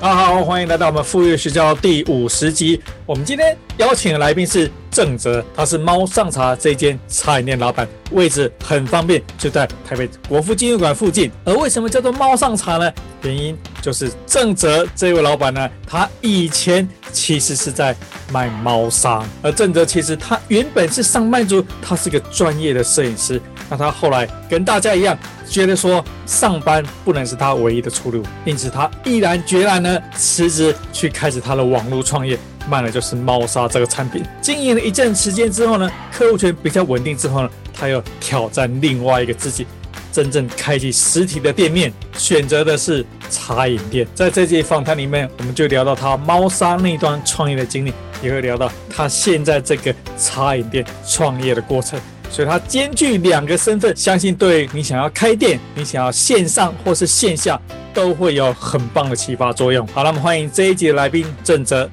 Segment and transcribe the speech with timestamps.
[0.00, 2.80] 大家好，欢迎来到我们副业学校第五十集。
[3.04, 11.30] 我们今天邀请的来宾是郑哲，他是猫上茶这间茶饮店老板，位置很方便，就在台北国父纪念馆附近。
[11.44, 12.90] 而为什么叫做猫上茶呢？
[13.24, 17.94] 原因就是郑哲这位老板呢，他以前其实是在
[18.32, 23.38] 卖猫砂，而郑哲其实他原本是上班族，他是个专业的摄影师。
[23.70, 25.16] 那他后来跟大家一样，
[25.48, 32.36] 觉得说上班不能是他唯一的出路，因此他毅然决然呢辞职去开始他的网络创业，
[32.68, 34.24] 卖的就是猫砂这个产品。
[34.42, 39.64] 经营了一阵时间之后呢，客户群比较稳定之后呢，他又挑战另外一个自己，
[40.10, 44.04] 真正开启实体的店面，选择的是茶饮店。
[44.16, 52.00] 在这期访谈里面，我们就聊到他猫砂那段创业的经历，也会聊到他现在这个茶饮店创业的过程。
[52.30, 57.60] 所以它兼具两个身份，相信对你想要开店，你想要线上或是线下，
[57.92, 59.84] 都会有很棒的启发作用。
[59.88, 61.90] 好了，我们欢迎这一集的来宾郑哲。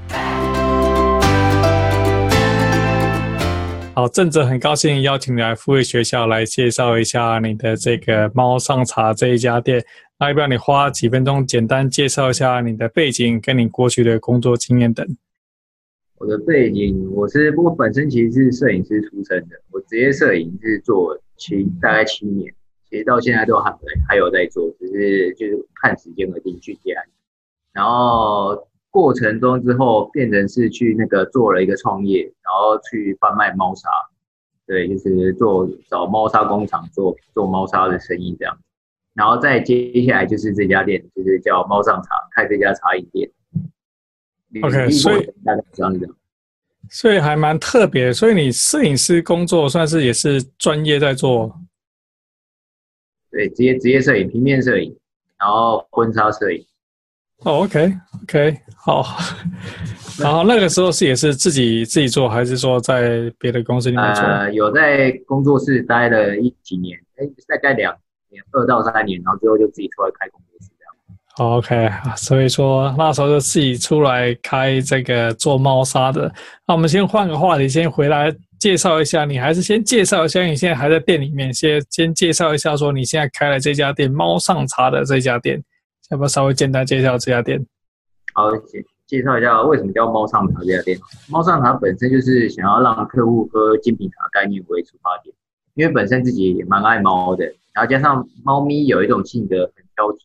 [3.95, 9.83] 好，郑哲，很高兴邀请你来副业学校来介绍一下你的这个猫上茶这一家店。
[10.19, 15.03] 那要不要你花几分钟简单介绍一下你的背景跟你过去的工作经验等？
[16.19, 22.51] 我的背景，我是不过本身其实是摄影师出身的，我职业摄影是做七大概七年，
[22.89, 23.71] 其实到现在都还
[24.07, 27.05] 还有在做，只是就是看时间而定去接案。
[27.71, 33.87] 然后过程中之后变成是去那个做了一个创业，然后去贩卖猫砂，
[34.65, 38.57] 对，就是做找猫砂工厂做做猫砂的生意这样。
[39.13, 43.29] 然后再接下来就是这家店，就是叫猫上茶，开这家茶饮店。
[44.63, 45.33] OK，所以
[46.89, 48.13] 所以还蛮特别。
[48.13, 51.53] 所以你摄影师工作算是也是专业在做，
[53.29, 54.97] 对，职业职业摄影、平面摄影，
[55.37, 56.65] 然后婚纱摄影。
[57.39, 59.05] 哦，OK，OK，好。
[60.19, 64.23] 然后那个时候是也是自己自己做，还是说在别的公司里面做？
[64.23, 67.95] 呃，有在工作室待了一几年，哎，大概两
[68.29, 70.66] 年，二到三年，然后最后就自己出来开工作室。
[71.39, 76.33] OK，所以说那时候就自己出来开这个做猫砂的。
[76.67, 79.23] 那我们先换个话题，先回来介绍一下。
[79.23, 85.63] 你还是先介绍一下，你现在还在店里面，先先介绍一下，说你现在开了这家店猫上茶的这家店，
[86.09, 87.63] 要不要稍微简单介绍这家店？
[88.33, 90.97] 好，介介绍一下为什么叫猫上茶这家店。
[91.29, 95.35] 猫上茶本身就是想要让客户喝精品茶概念为出发点，
[95.75, 100.17] 因为本身自己也蛮爱猫的，然后加上猫咪有一种性格很挑剔。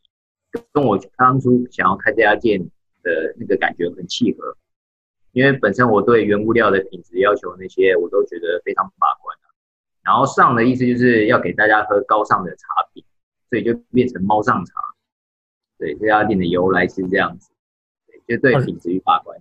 [0.73, 2.61] 跟我当初想要开这家店
[3.03, 4.57] 的那个感觉很契合，
[5.33, 9.37] 因为本身我对原物料的品质要求那些我都觉得非常把关。
[10.05, 13.05] 然后上的意思就是要给大家喝高尚的茶品，
[13.49, 14.73] 所以就变成猫上茶。
[15.79, 17.53] 对，这家店的由来是这样子，
[18.27, 19.39] 对，就对品质与把关。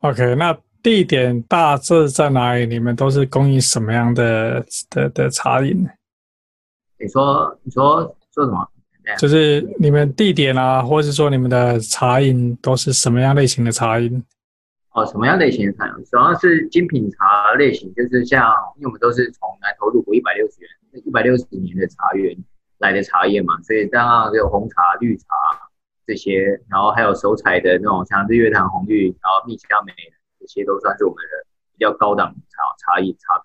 [0.00, 2.66] OK，那地点大致在哪里？
[2.66, 5.88] 你们都是供应什么样的的的茶饮呢？
[6.98, 8.02] 你说，你说
[8.34, 8.68] 说什么？
[9.18, 14.24] 就是你们地点啊，或者是说你们的茶饮都是什么样类型的茶饮？
[14.92, 16.04] 哦，什么样类型的茶饮？
[16.04, 20.70] 主要是精品茶类型，就是像，因为我们都是从南投入股一百六十元、
[21.04, 22.34] 一百六十年的茶园
[22.78, 25.26] 来的茶叶嘛，所以当然有红茶、绿茶
[26.06, 29.92] 这些，然后还有手采的那种像日月潭红玉，然后蜜香梅
[30.40, 33.43] 这些都算是我们的比较高档茶茶饮茶。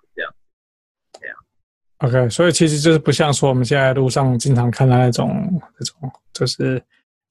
[2.00, 5.30] OK，所以其实就是不像说我们现在路上经常看到那种
[5.78, 6.82] 那种，就是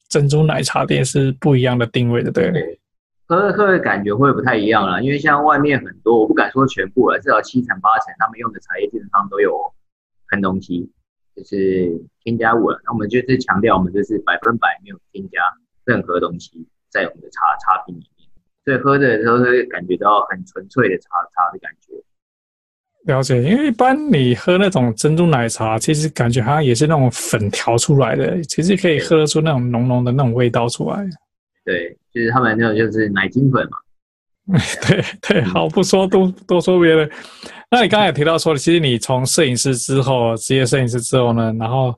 [0.09, 2.79] 珍珠奶茶店是不一样的定位的，对。
[3.27, 9.55] 喝喝的感觉会不太一样了，因为像外面很多，我不敢说全部了，至少七成八成他们用的茶叶基本上都有
[10.31, 10.91] 喷东西，
[11.37, 11.93] 就是
[12.23, 12.81] 添加物了。
[12.85, 15.41] 那我们就是强调，我们就是百分百没有添加
[15.85, 18.29] 任何东西在我们的茶茶品里面，
[18.65, 21.93] 所以喝的时候会感觉到很纯粹的茶茶的感觉。
[23.09, 31.03] 了解，因为一般你喝那种珍珠奶茶，其实感觉好像也是那种粉调出来的，其实可以喝得出那种浓浓的那种味道出来。
[31.65, 33.79] 对，就是他们那种就是奶精粉嘛。
[34.87, 37.11] 对对，好，不说多多说别的。
[37.71, 41.95] 那你刚才也提到说，其实你从摄影师之后，职业摄影师之后呢，然后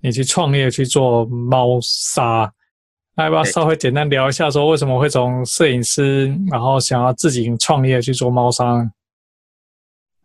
[0.00, 2.50] 你去创业去做猫砂，
[3.16, 8.64] 那要不要稍微简单聊一下，说为什么会从摄影师，然后想要自己创业去做猫砂？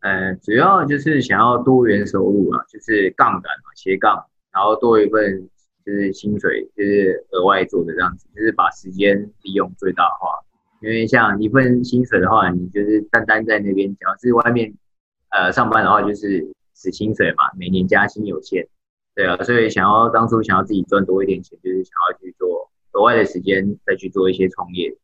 [0.02, 5.50] 呃，主要就是想要多元收入啊，就是杠杆嘛，斜杠，然后多一份
[5.86, 10.40] 就是薪水，就是额外做的这样子，就是把时间利用最大化。
[10.82, 14.74] 因为像一份薪水的话，你就是单单在那边，只要是外面
[15.32, 18.70] 呃上班的话，就是死薪水嘛，每年加薪有限，
[19.16, 24.96] 对啊，所以想要当初想要自己赚多一点钱，就是想要去做额外的时间再去做一些创业，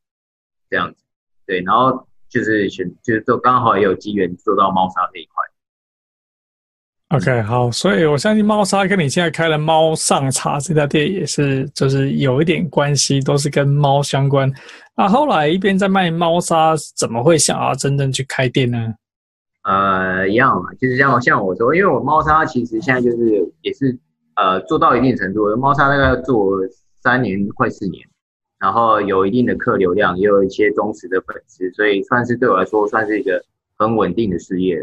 [0.69, 1.03] 这样子，
[1.45, 2.07] 对，然后。
[2.30, 5.44] 就是选，就是做刚好也有机缘做到猫砂这一块。
[7.10, 14.51] OK，好，所以我相信猫砂跟你现在开的猫上茶这家店也是，就是有一点关系，都是跟猫相关。
[14.98, 18.94] 那后来一边在卖猫砂，怎么会想要真正去开店呢？
[19.63, 23.98] 呃，一样嘛，就是像像我说，因为我猫砂其实现在就是也是
[24.36, 26.57] 呃做到一定程度，猫砂大概要做
[27.04, 28.04] 三年快四年。
[28.65, 33.39] 然后有一定的客流量，也有一些忠实的粉丝，所以算是对我来说算是一个
[33.77, 34.79] 很稳定的事业。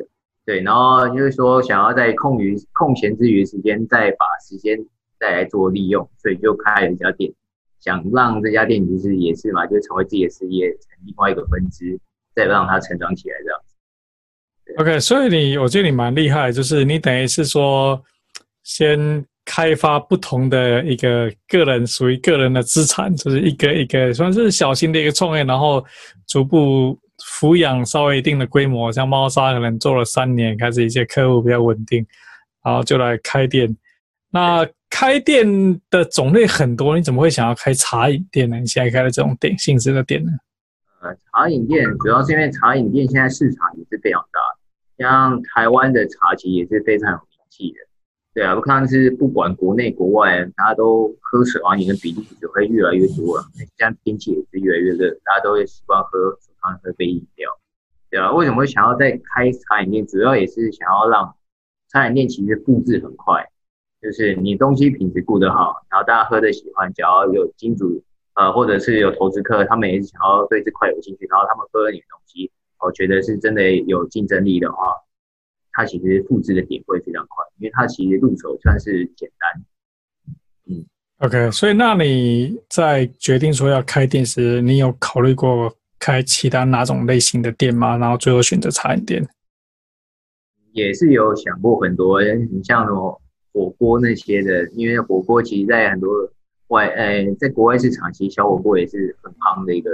[0.47, 4.79] 对，然后就是说想要在空余空闲之余时间再把时间
[5.19, 7.33] 再来做利用，所以就开了一家店，
[7.81, 11.99] 想让这家店就是也是嘛，就成为自己的事业，成另外一个分支，
[12.37, 13.75] 再让它成长起来这样子。
[14.79, 18.01] OK，所以你我觉得你蛮厉害，就是你等于是说
[18.63, 19.27] 先。
[19.45, 25.85] 开发不同的一个个人属于个人的资产，就是一个一个算是小型的一个创业，然后
[26.27, 26.99] 逐步
[27.41, 32.07] 抚养稍微一定的规模，像猫砂可能做了三年，开始一些客户比较稳定，
[32.65, 33.77] 然后就来开店。
[34.31, 35.47] 那开店
[35.91, 38.59] 的种类很多，你怎么会想要开茶饮店呢？
[38.59, 40.31] 你现在开的这种店性质的店呢？
[41.03, 44.41] 呃，茶饮店主要是因为茶饮店现在市场也是非常大，
[44.99, 47.92] 像台湾的茶其实也是非常有名气的。
[48.35, 53.45] 对啊，我看是不管国内国外，大家都喝手摇饮的比例只会越来越多了。
[53.55, 57.51] 现在天气也是越来越热，大家都会习惯喝手上喝杯饮料。
[58.09, 60.07] 对啊，为什么会想要再开茶饮店？
[60.07, 61.35] 主要也是想要让
[61.91, 63.47] 茶饮店其实复制很快，
[64.01, 68.03] 就是你东西品质顾得好，然后大家喝的喜欢，只要有金主
[68.33, 72.51] 呃或者是有投资客，他们也是想要对这块有兴趣，然后他们喝了你的东西，
[72.81, 74.97] 我觉得是真的有竞争力的话。
[75.73, 79.65] 它其实复制的点会非常快，因为它其实入手算是简单。
[80.67, 80.85] 嗯
[81.19, 87.97] ，OK，所以那你在决定说要开店时，你有考虑过开其他哪种类型的店吗？
[87.97, 89.27] 然后最后选择茶饮店？
[90.73, 93.21] 也是有想过很多，你像什么
[93.53, 96.11] 火锅那些的，因为火锅其实在很多
[96.69, 99.91] 外，呃，在国外市场其实小火锅也是很夯的一个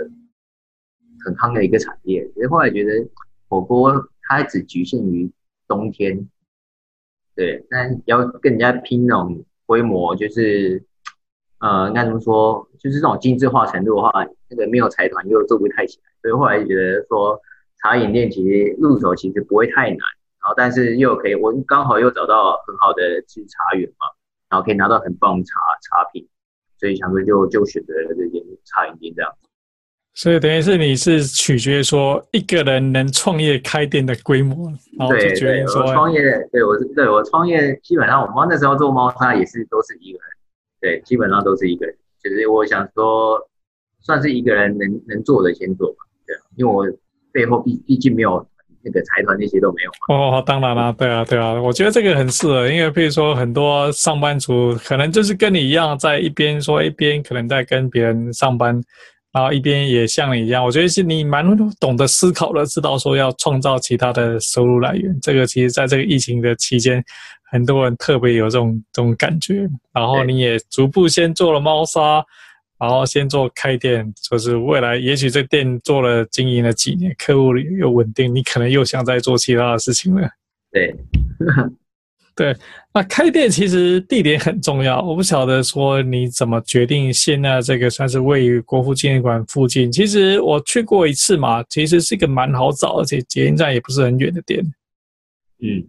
[1.24, 2.24] 很夯的一个产业。
[2.34, 3.08] 其实后来觉得
[3.48, 3.92] 火锅
[4.22, 5.28] 它只局限于
[5.68, 6.28] 冬天，
[7.36, 10.82] 对，但要跟人家拼那种规模，就是，
[11.60, 14.10] 呃，应该怎么说，就是这种精致化程度的话，
[14.48, 17.38] 那个没有财团又做不太起来，所以后来就觉得说，
[17.82, 19.98] 茶饮店其实入手其实不会太难，
[20.40, 24.06] 然后但是又可以，我刚好又找到很好的制茶园嘛，
[24.48, 26.26] 然后可以拿到很棒茶茶品，
[26.78, 29.47] 所以想说就就选择了这间茶饮店这样子。
[30.20, 34.68] 所以等于是你是取决于说一个人能创业开店的规模，
[34.98, 36.20] 然后就决定说创业。
[36.50, 40.28] 对，我是对我创业，基本上我们那时候做猫砂也是都是一个人，
[40.80, 41.94] 对，基本上都是一个人。
[42.20, 43.38] 就是我想说，
[44.00, 46.84] 算是一个人能能做的先做吧，对，因为我
[47.30, 48.44] 背后毕毕竟没有
[48.82, 50.16] 那个财团那些都没有嘛。
[50.16, 58.82] 哦，当然啦，对啊，对啊，我觉得这个很适合，因为譬如说很多上班族可能就是跟你一样，在一边说一边可能在跟别人上班。
[59.38, 61.46] 然后一边也像你一样，我觉得是你蛮
[61.78, 65.16] 懂得思考的，知道说要创造其他的收入来源。
[65.22, 67.00] 这个其实在这个疫情的期间，
[67.48, 69.68] 很多人特别有这种这种感觉。
[69.94, 72.20] 然后你也逐步先做了猫砂，
[72.80, 80.28] 然后先做开店，就是未来也许这店做了经营了几年，客户又稳定，你可能又想再做其他的事情了。
[80.72, 80.92] 对。
[82.38, 82.56] 对，
[82.94, 85.02] 那开店其实地点很重要。
[85.02, 89.90] 我不晓得说你怎么决定现在这个算是位于国父纪念馆附近。
[89.90, 94.64] 其实我去过一次嘛，其实是一个蛮好找，而且捷运站也不是很远的店。
[95.58, 95.84] 嗯，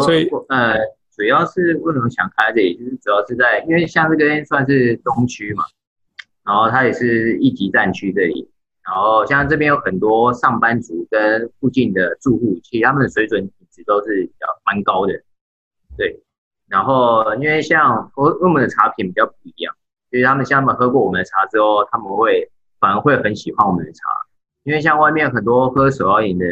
[0.00, 0.78] 所以呃，
[1.14, 5.64] 主要是为什么想开这里，就是主要是在因为像这边算是东区嘛，
[6.46, 8.48] 然后它也是一级战区这里，
[8.86, 13.46] 然后像这边有很多上班族跟附近的住户，其实他们的水准。
[13.84, 15.12] 都是比较蛮高的，
[15.96, 16.22] 对。
[16.68, 19.74] 然后因为像我我们的茶品比较不一样，
[20.10, 24.02] 所以他们像他们喝过我们的茶之后，他们会反而会很喜欢我们的茶。
[24.64, 26.44] 因为像外面很多喝手摇饮的，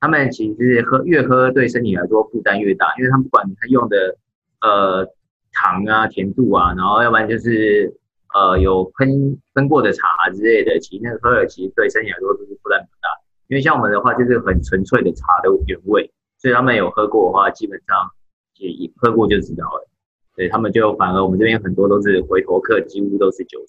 [0.00, 4.16] 他们其实喝越喝对身体来说负担越大，因为他们不管他用的
[4.62, 5.06] 呃
[5.52, 7.94] 糖啊、甜度啊，然后要不然就是
[8.34, 13.08] 呃有喷喷过的茶之类的，其实那个喝了其实对身体来说都是负担很大。
[13.46, 18.10] 因为像我们的话，就是很纯粹的茶的原味，所以他们有喝过的话，基本上
[18.54, 19.88] 也喝过就知道了。
[20.34, 23.68] 对，他们就反而我们这边很多都是回头客，几乎都是九成。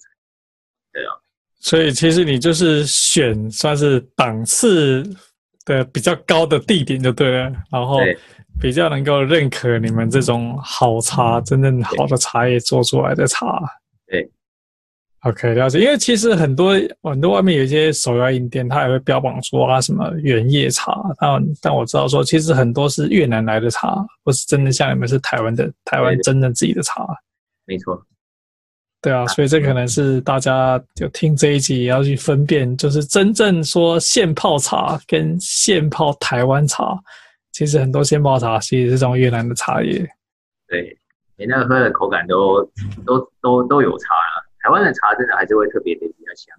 [0.92, 1.12] 对啊，
[1.58, 5.02] 所以其实你就是选算是档次
[5.64, 8.00] 的比较高的地点就对了，然后
[8.60, 13.60] 比较能够认可你们这种好茶，真正好的茶叶做出来的茶。
[14.06, 14.30] 对。
[15.22, 15.80] OK，了解。
[15.80, 27.04] 因为其实很多很多外面有一些手摇饮店，它也会标榜说啊什么原叶茶，但但我知道说，其实很多是越南来的茶，不是真的像你们是台湾的台湾真正自己的茶。
[27.66, 28.00] 没错。
[29.00, 36.96] 对啊，所以这可能是大家就听这一集也要去分辨，就是真正说现泡茶跟现泡台湾茶，
[37.52, 39.98] 其实很多现泡茶其实是这种越南的茶叶。
[40.66, 40.96] 对，
[41.36, 42.64] 你那个喝的口感都
[43.06, 44.27] 都都都有差了。
[44.62, 46.56] 台湾的茶真的还是会特别的比较香。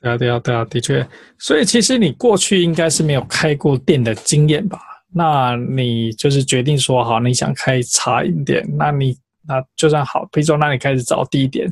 [0.00, 1.06] 对啊，对啊，对啊，的确。
[1.38, 4.78] 所以其实你过去应该是没有开过店的经验吧？
[5.12, 11.66] 那你就是决定说好，你想开茶饮店，那你那就算好，比如说那你开始找地点，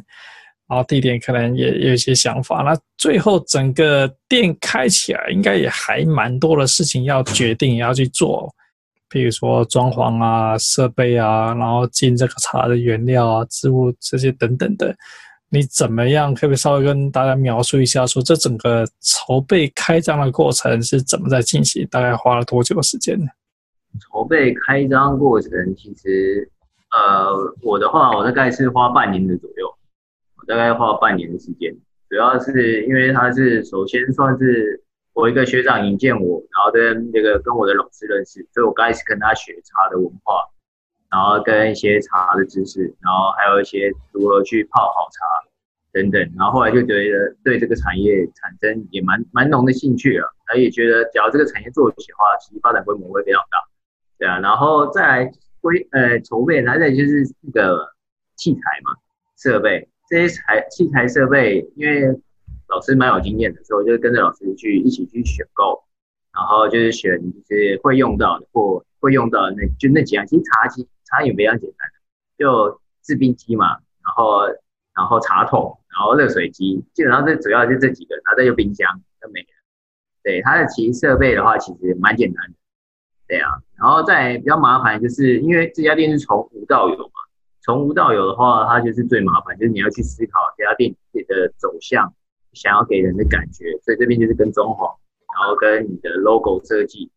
[0.69, 2.63] 然后地点可能也有一些想法。
[2.63, 8.53] 那最后整个店开起来，应该也还蛮多的事情要决定，要去做。
[9.09, 14.95] 比如说装潢啊、设备啊，然后进这个茶的原料啊、植物这些等等的，
[15.49, 16.35] 你怎么样？
[16.35, 21.87] 可不可以稍微跟大家描述一下，说这整个筹备开张的过程是怎么在进行？
[21.91, 23.27] 大概花了多久的时间呢？
[24.01, 26.51] 筹备开张过程，其实
[26.91, 29.67] 呃，我的话，我大概是花半年的左右，
[30.37, 31.75] 我大概花半年的时间，
[32.09, 34.83] 主要是因为它是首先算是。
[35.19, 40.49] 我一个学长引荐我，然后跟这个跟我的老师认识，所以我开始跟他学茶的文化，
[41.11, 45.19] 然后跟一些茶的知识，然后还有一些如何去泡好茶
[45.91, 53.59] 等等，然后后来就觉得对这个产业产生也蛮蛮浓的兴趣了，他也觉得只要这个产业做起的话，其实发展规模会非常大，
[54.21, 57.89] 对啊，然后再来规呃筹备，还在就是那个
[58.37, 58.95] 器材嘛，
[59.37, 62.17] 设备这些材器材设备，因为。
[62.69, 65.83] 老师蛮有经验的，所以我就跟着老师去一起去选购，
[66.33, 70.27] 然后就是选就是会用到的或会用到那就那几样。
[70.27, 71.89] 其实茶几茶也非常简单，
[72.39, 74.47] 就制冰机嘛，然后
[74.95, 79.47] 然后茶桶，然后热水机，基本上这主要就这几个，然后再就冰箱就没了。
[80.23, 82.55] 对，它的其实设备的话其实蛮简单的，
[83.27, 83.49] 对啊。
[83.79, 87.13] 然后再比较麻烦就是因为这家店是从无到有嘛，
[87.63, 90.95] 从无到有的话，它就是最麻烦，就是你要去思考这家店
[91.27, 92.13] 的走向。
[92.53, 94.97] 想要给人的感觉，所以这边就是跟装潢，
[95.39, 97.11] 然后跟你的 logo 设计，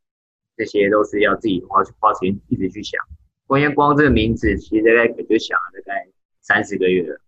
[0.55, 2.99] 这些都是要自己花花时间一直去想。
[3.47, 6.07] 关于光这个名字，其实大概也就想了大概
[6.41, 7.19] 三十个月了，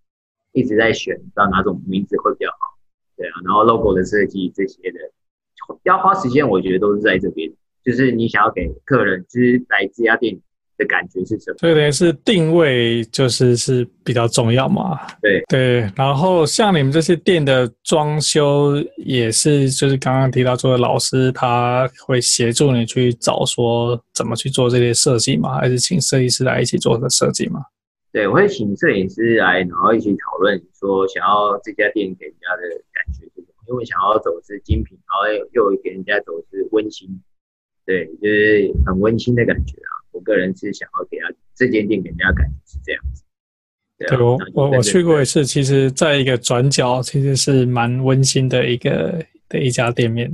[0.52, 2.78] 一直在选，不知道哪种名字会比较好。
[3.16, 5.00] 对啊，然后 logo 的设计这些的，
[5.84, 7.52] 要花时间，我觉得都是在这边，
[7.84, 10.40] 就是你想要给客人，就是来这家店。
[10.78, 11.58] 的感觉是什么？
[11.60, 15.00] 所以等于是定位，就是是比较重要嘛。
[15.22, 25.56] 对对，然后像你们这些店的装修，也是就是刚刚提到说的老师他会协助你去找说怎么去做这些设计吗？
[25.60, 27.62] 还是请设计师来一起做的设计吗？
[28.12, 32.62] 对，我会请摄影师来，然后一起讨论说想要这家店给人家的
[32.94, 33.64] 感觉是什么？
[33.70, 37.10] 因为想要走的是精品，然后又给人家走的是温馨，
[37.86, 39.93] 对，就是很温馨的感觉啊。
[40.24, 43.24] 我个人是想要给他这间店给人家感觉是这样子。
[43.98, 50.32] 对，我我我去过一次，其实在一个转角，其实是蛮温馨的一个的一家店面。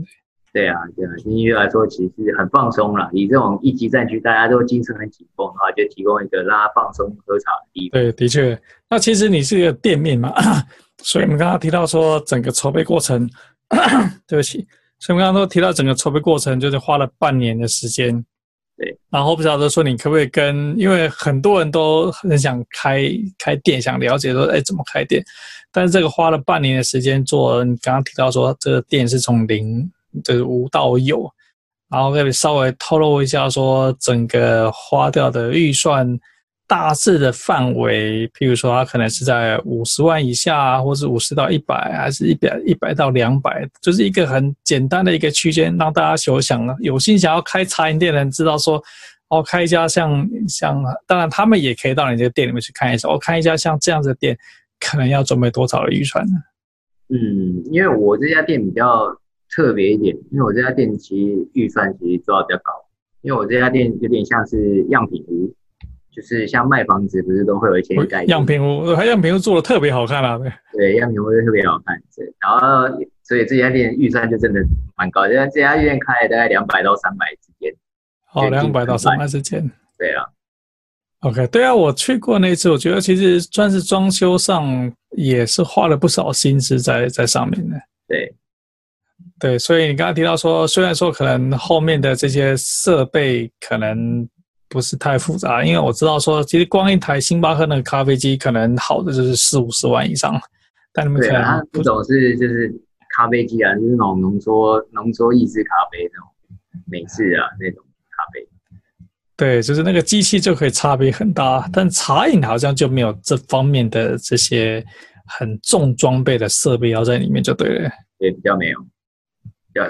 [0.53, 3.09] 对啊，对啊，音乐来说其实很放松了。
[3.13, 8.01] 以这种一级战区，大家都精神很紧绷的话，就提供一个让他放松喝茶的地方。
[8.01, 8.59] 对，的确。
[8.89, 10.33] 那其实你是一个店面嘛，
[11.03, 13.29] 所以我们刚刚提到说整个筹备过程，
[14.27, 14.65] 对不起，
[14.99, 18.25] 所以我们刚刚都提到整个筹备过程，就是花了半年的时间。
[18.79, 25.21] 对，然后不晓得说你可不可以跟，因为很多人都很想开开店，想了解说，哎，怎么开店？
[25.69, 29.91] 但是这个花了半年的时间做，你刚刚提到说这个店是从零，
[30.23, 31.29] 就是无到有，
[31.89, 36.17] 然后可以稍微透露一下说整个花掉的预算。
[36.69, 48.79] 大致的范围，譬如说，它可能是在五十万以下，或是五十到一百，还是一百一百到两百，就是一个很简单的一个区间，让大家想想有心想要开茶饮店的人知道说，
[49.29, 54.37] 哦，开一家像像，当然他们也可以到你这个店里面去看一下，哦，开一家像这样子的店，
[54.79, 56.33] 可能要准备多少的预算呢？
[57.09, 59.11] 嗯，因为我这家店比较
[59.49, 62.71] 特别一点，因为我这家店其实预算其实做到比较高，
[63.23, 65.51] 因为我这家店有点像是样品屋。
[66.19, 72.87] 就是像卖房子不是都会有一些概念，样品屋，它样品屋做的特别好看啊，对，对，样品屋就特别好看，对，然后
[73.23, 74.59] 所以这家店预算就真的
[74.97, 77.73] 蛮高，因为这家店开大概两百到三百之间，
[78.33, 80.25] 哦，两百到三百之间，对啊
[81.21, 88.35] ，OK，对啊，我去过那次，我觉得其实算是装修上也是花了不少心思在在上面的，对。
[89.37, 94.27] 对，所以你刚刚提到说，虽然说可能后面的这些设备可能
[94.69, 100.39] 不是太复杂，因为我知道说，其实光一台星巴克那个咖啡机，可能好的就是四五十万以上。
[100.93, 102.71] 但你们可能不懂是就是
[103.15, 106.27] 咖啡机啊，就是那种浓缩浓缩意式咖啡那种
[106.85, 108.47] 美式啊那种咖啡。
[109.35, 114.85] 对，就是那个机器就可以差别很大，但茶饮好像就没有这方面的这些
[115.25, 117.89] 很重装备的设备要在里面就对了。
[118.19, 118.79] 也，比较没有。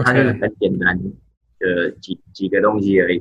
[0.04, 0.96] 它就是很简单
[1.60, 3.20] 的几几个东西而已。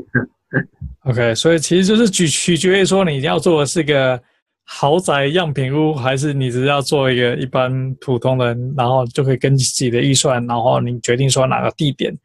[1.04, 4.20] OK，所以其实就是取取决于说你要做的是个
[4.64, 12.16] 豪宅样品屋，还是你只要做一个一般普通人，然后就可以根据自己的预算，然后你决定说哪个地点，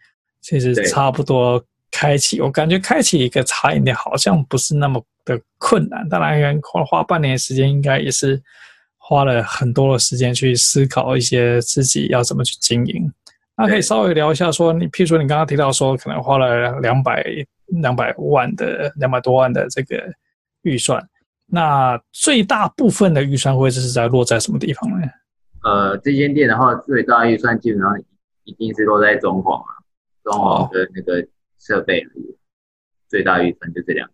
[0.41, 2.41] 其实差不多开启。
[2.41, 8.41] 我感觉开启一个茶饮店好像不是那么的困难，当然花花半年时间，应该也是
[8.97, 13.09] 花了很多的时间去思考一些自己要怎么去经营。
[13.55, 17.23] 那可以稍微聊一下，说你，譬如说你刚刚提到说，可能花了两百
[17.67, 20.13] 两百万的两百多万的这个
[20.61, 21.07] 预算，
[21.45, 25.07] 那最大部分的预算会是在落在什么地方呢？
[25.63, 27.97] 呃，这间店的话，最大预算基本上
[28.43, 29.75] 一定是落在装潢啊，
[30.23, 31.25] 装潢的那个
[31.59, 32.05] 设备，
[33.07, 34.12] 最大预算就这两个。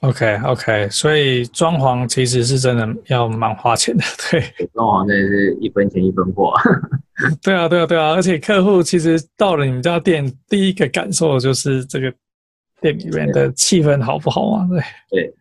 [0.00, 4.40] OK OK，所以装潢其实是真的要蛮花钱的， 对。
[4.72, 6.54] 装潢真的是一分钱一分货。
[7.42, 12.10] 对啊，对啊，对啊，而且客户其实到了你们家店，第一个感受就是这个
[12.80, 14.68] 店里面的气氛好不好嘛？
[14.70, 14.80] 对。
[15.10, 15.34] 对。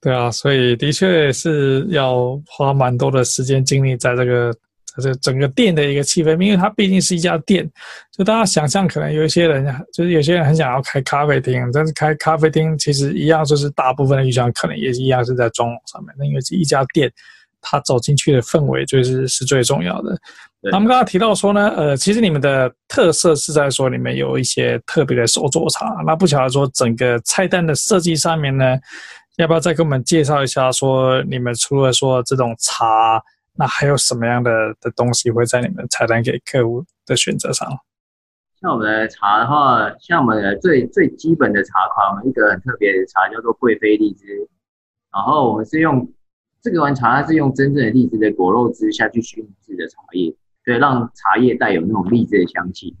[0.00, 4.52] 对啊，所以的确是要花蛮多的时间精力在这个。
[5.00, 7.66] 这整个店的一个气氛，因为它毕竟是一家店，
[8.10, 16.14] 就大家想象，可能有一些人，就是有些人很想要开咖啡厅，但是开咖啡厅其实一样，就是大部分的预算可能也是一样是在装潢上面。
[16.18, 17.10] 那因为是一家店，
[17.62, 20.14] 它走进去的氛围就是是最重要的。
[20.60, 28.78] 那我们刚刚提到说呢，呃，其实你们的特色是在说你们有一些特别的手作茶，那不晓得说整个菜单的设计上面呢，
[29.36, 30.70] 要不要再给我们介绍一下？
[30.70, 33.22] 说你们除了说这种茶。
[33.54, 37.68] 那还有什么样的的东西会在你们菜单给客户的选择上？
[38.60, 44.48] 像我们的茶的话，像我们的最最基本的茶款，我们一个很特别的茶叫做贵妃荔枝，
[45.12, 46.12] 然后我们是用
[46.62, 50.34] 这个碗茶，它是用真正的荔枝的果肉汁下去熏制的茶叶，
[50.64, 52.96] 对让茶叶带有那种荔枝的香气。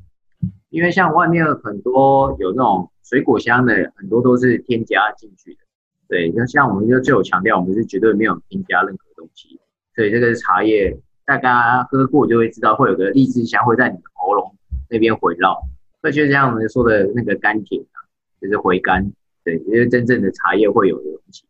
[0.70, 5.60] 因为像外面很多有那种水果香的，很多都是添加进去的。
[6.08, 9.60] 对，就像我们就最有强调，我们是绝对没有添加任何东西。
[9.94, 14.56] 所以这个是茶叶，大家喝过就会知道，会有个荔枝香会在你的喉咙
[14.88, 15.60] 那边回绕。
[16.02, 18.00] 那就像我们说的那个甘甜啊，
[18.40, 19.12] 就是回甘，
[19.44, 21.44] 对，因为真正的茶叶会有的东西。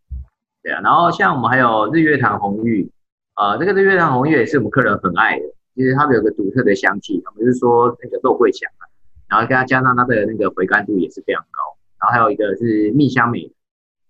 [0.62, 2.90] 对啊，然后像我们还有日月潭红玉，
[3.34, 8.84] 啊、这个日月潭红玉也是我们客人很爱的，其实他们有个独特的香气，我们是说那个肉桂香啊，
[9.28, 11.60] 然后跟它加上它的那个回甘度也是非常高。
[12.00, 13.50] 然后还有一个是蜜香梅，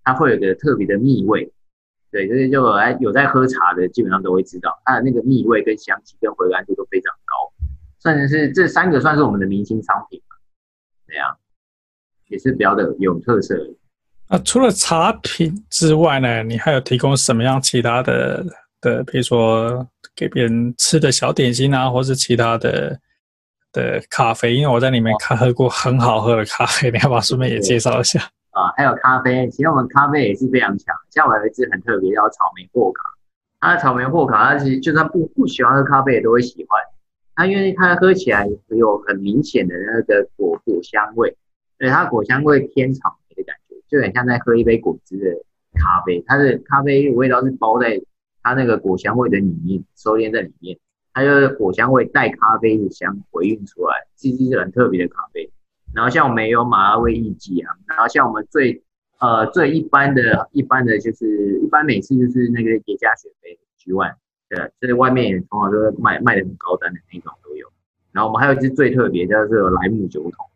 [0.02, 1.52] 它会有个特别的蜜味。
[2.12, 7.50] 对，就是就来有在喝茶的，基本上都会知道它的那个蜜味跟香气跟回甘度都非常高，
[7.98, 10.36] 算是这三个算是我们的明星商品吧。
[11.06, 11.34] 对啊，
[12.28, 13.74] 也是比较的有特色的。
[14.28, 18.44] 啊，除了茶品之外呢，你还有提供什么样其他的
[18.82, 22.98] 的，比如说给别人吃的小点心啊，或是其他的
[23.72, 24.54] 的咖啡？
[24.54, 28.20] 因为我在里面看喝过很好喝的咖啡，你要不要顺便也介绍一下？
[28.52, 30.94] 啊，还有咖啡，其实我们咖啡也是非常强。
[31.10, 33.02] 像我有一支很特别，叫草莓货卡。
[33.60, 36.80] 它的草莓货卡，它其实就算不不喜欢喝咖啡，也都会喜欢。
[37.34, 41.34] 它因为它喝起来有很明显的那个果果香味，
[41.78, 45.30] 对，它果香味偏草莓的感觉，就很像在喝一杯果汁的
[45.80, 46.22] 咖啡。
[46.26, 48.02] 它的咖啡味道是包在
[48.42, 50.78] 它那个果香味的里面，收敛在里面。
[51.14, 55.50] 它就是果香味带咖啡的香回韵出来，其实是很特别的咖啡。
[55.94, 58.82] 然后像我们也有马拉威艺妓啊，然后像我们最
[59.18, 64.14] 呃最一般的一般的就是一般美式就是那个叠加雪菲 G One，
[64.48, 67.68] 对，就是外面也通常都是卖卖的很高单的那种都有。
[68.10, 70.46] 然后我们还有一支最特别叫做莱姆酒桶，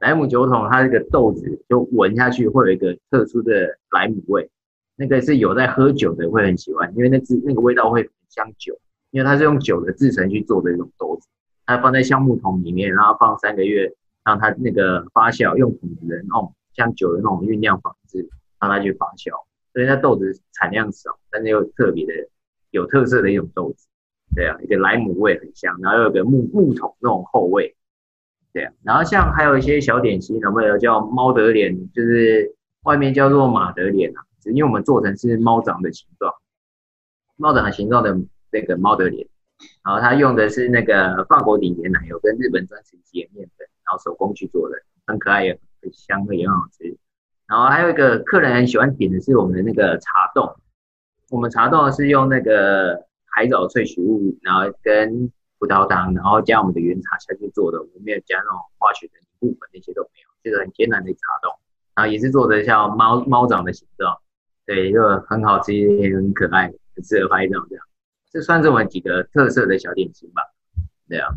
[0.00, 4.50] 莱姆酒桶它这个豆子就闻下去会有一个特殊的莱姆味，
[4.96, 8.78] 那个是有在喝酒的会很喜欢，因为那支那个味道会很像酒，
[9.10, 11.28] 因为它是用酒的制成去做的一种豆子，
[11.64, 13.90] 它放在橡木桶里面，然后放三个月。
[14.24, 18.28] 让它那个发酵用桶子的那种像酒的那种酝酿方式，
[18.60, 19.30] 让它去发酵，
[19.72, 22.12] 所以那豆子产量少，但是又特别的
[22.70, 23.86] 有特色的一种豆子。
[24.34, 27.76] 对啊，一个莱姆味很香，然后又有个木木桶那种后味。
[28.52, 31.92] 对啊，然后像还有一些小点心，有没有叫猫德莲？
[31.92, 36.32] 就是外面叫做马德莲啊，只因为我们做成是猫掌的形状，
[37.36, 38.16] 猫掌的形状的
[38.50, 39.28] 那个猫德莲。
[39.84, 46.96] 然后它用的是那个法国顶级奶油跟日本专程级的面粉，然后手工去做的，很可爱也很香，也很好吃。
[47.46, 50.56] 然后还有一个客人很喜欢点的是我们的那个茶冻，
[51.30, 61.52] 我们茶冻是用那个海藻萃取物，然后跟葡萄糖，然后加我们的原茶下去做的，我们没有加那种化学的部分，那些都没有，就是很简单的茶冻。
[61.94, 64.18] 然后也是做的像猫猫掌的形状，
[64.66, 67.86] 对，就很好吃，也很可爱，很适合拍照这样。
[68.30, 70.42] 这算是我们几个特色的小点心吧，
[71.08, 71.28] 对啊，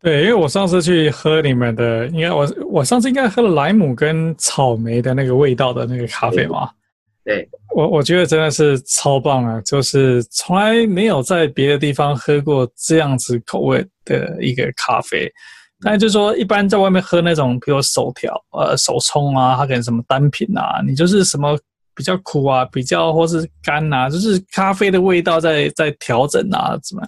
[0.00, 6.70] 对，因为我上次去喝你们的，应该我我上次应该喝了莱姆跟草莓的那个味道的那个咖啡嘛，
[7.24, 15.30] 对，对我我觉得真的是超棒啊，就是从来没有在别的地方喝过这样子口味的一个咖啡，
[15.80, 21.58] 但就是说一般在外面喝那种，比如手调呃手冲啊，它可能什么单品啊，你就是什么。
[21.94, 27.02] 比较苦啊，比较或是干啊，就是咖啡的味道在在调整啊，怎么？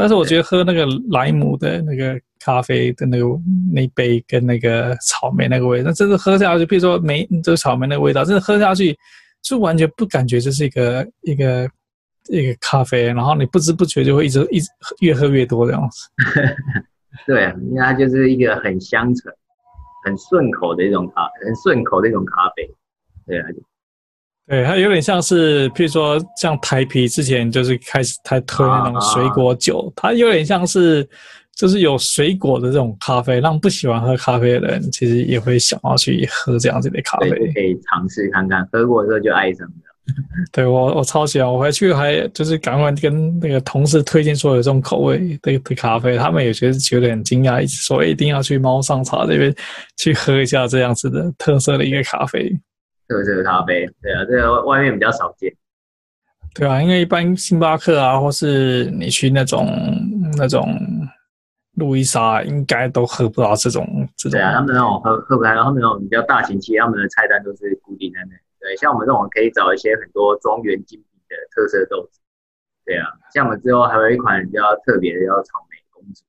[0.00, 3.26] 但是我觉得喝那个莱姆的那个咖啡的那个
[3.70, 8.98] 那杯跟那个草莓那个味道，真的喝下去，比如说梅这个草莓那个味道，真的喝下去
[9.42, 11.68] 就完全不感觉这是一个一个
[12.30, 16.08] 一个咖啡，然后你不知不觉就会一直一直越喝越多这样子。
[17.26, 19.34] 对，因为它就是一个很香醇、
[20.06, 22.66] 很顺口的一种咖，很顺口的一种咖啡。
[23.26, 23.46] 对啊。
[24.50, 31.08] 对，它有点像是，譬如说，像台啤之前就是开始在推那种水果酒，它有点像是，
[31.56, 39.72] 就是有水果的这种咖啡，让不喜欢喝咖啡的人其实也会想要去喝这样子的咖啡，可以尝试看看，喝过之后就爱上了。
[40.50, 49.54] 对，我我超喜欢，我回去还就是赶快跟那个同事推荐说有这种口味的的咖啡，他们有些是觉得很惊讶，一直说一定要去猫上茶这边
[49.96, 52.52] 去喝一下这样子的特色的一个咖啡。
[53.10, 55.52] 特色咖啡，对啊，这个外面比较少见。
[56.54, 59.66] 对啊，因为一般星巴克啊，或是你去那种
[60.36, 60.78] 那种
[61.74, 63.84] 路易莎，应该都喝不到这种
[64.16, 64.38] 这种。
[64.38, 68.36] 对啊，他们那种喝喝不来，他们那种比较大型企业，他们的菜单都是固定在那。
[68.60, 72.20] 对，像我们这种可以找一些很多庄园精品的特色豆子。
[72.84, 76.22] 对啊，像我们之后还有一款比较特别的，叫草莓公主，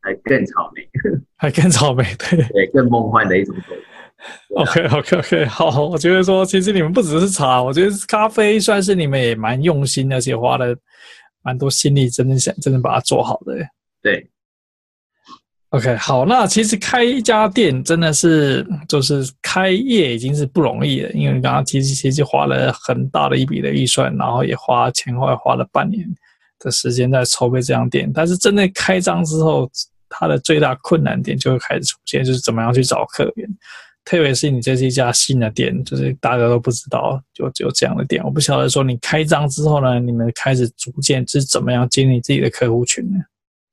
[0.00, 0.88] 还更草莓，
[1.36, 3.82] 还更草莓，对对，更梦幻的一种豆子。
[4.56, 10.74] OK OK OK，好，我觉得说，其实你们不只是茶，我觉得咖啡算是你们也蛮用心，而且花了
[11.42, 13.54] 蛮多心力，真的想真的把它做好的。
[14.00, 14.26] 对
[15.70, 26.06] ，OK，好，那其实开一家店真的是就是开业已经是不容易了，因为你刚刚其实其实花了很大的一笔的预算，然后也花前后花了半年
[26.60, 29.70] 的时间在筹备这家店，但是真的开张之后，
[30.08, 33.46] 它的最大困难点就会开始出现，就是怎么样去找客源。
[34.04, 38.22] 特别是你这是一家新的店，就是大家都不知道，就只有这样的店。
[38.22, 43.18] 我不晓得说你开张之后呢，你们开始逐渐是怎么样建立自己的客户群呢？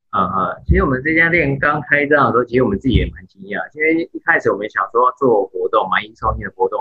[0.10, 6.80] 啊啊，其实我们这家店刚开张的时候，其实我们自己也蛮惊讶，因为一开始我们想说做活动，买营收的活动。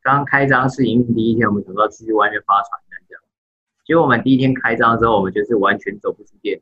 [0.00, 3.22] 刚开张试营运第一天，我们想说出去外面发传单这样。
[3.84, 6.60] 结果我们第一天开张之后，我们就是完全走不出店，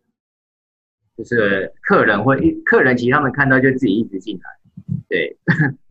[1.18, 4.42] 就是客人会，客人其实他们看到就自己一直进来。
[5.09, 5.37] 对，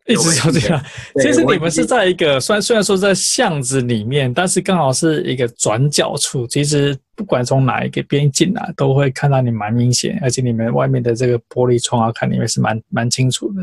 [0.06, 0.80] 一直就这样。
[1.16, 6.46] 其实你们是在一个虽然虽然说在巷子里面，但是刚好是一个转角处。
[6.46, 13.62] 其实不管从哪一个边进来，都会看到你蛮明显，而且你们外面的这个玻璃窗啊，看里面是蛮蛮清楚的。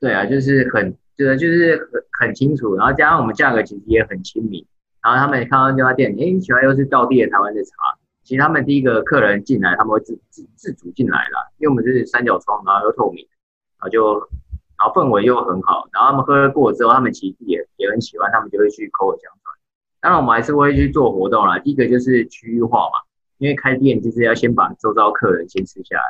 [0.00, 1.76] 对啊，就是很，就是就是
[2.20, 2.74] 很很清楚。
[2.74, 4.64] 然后加上我们价格其实也很亲民。
[5.02, 7.70] 然后他们看到这家店，哎，喜欢又是道地的台湾的茶。
[8.24, 13.26] 其实他们第一个客人进来，他们会自自自主进来了，因为我们是三角窗，然后又透明，
[13.78, 14.26] 然后就。
[14.82, 19.54] 然后氛围又很好，然后他们喝了过之后，他们其实也也很喜欢，他们就会去口口相传。
[20.00, 21.56] 当然，我们还是会去做活动啦。
[21.60, 22.98] 第一个就是区域化嘛，
[23.38, 26.02] 因为开店就是要先把周遭客人先吃下来。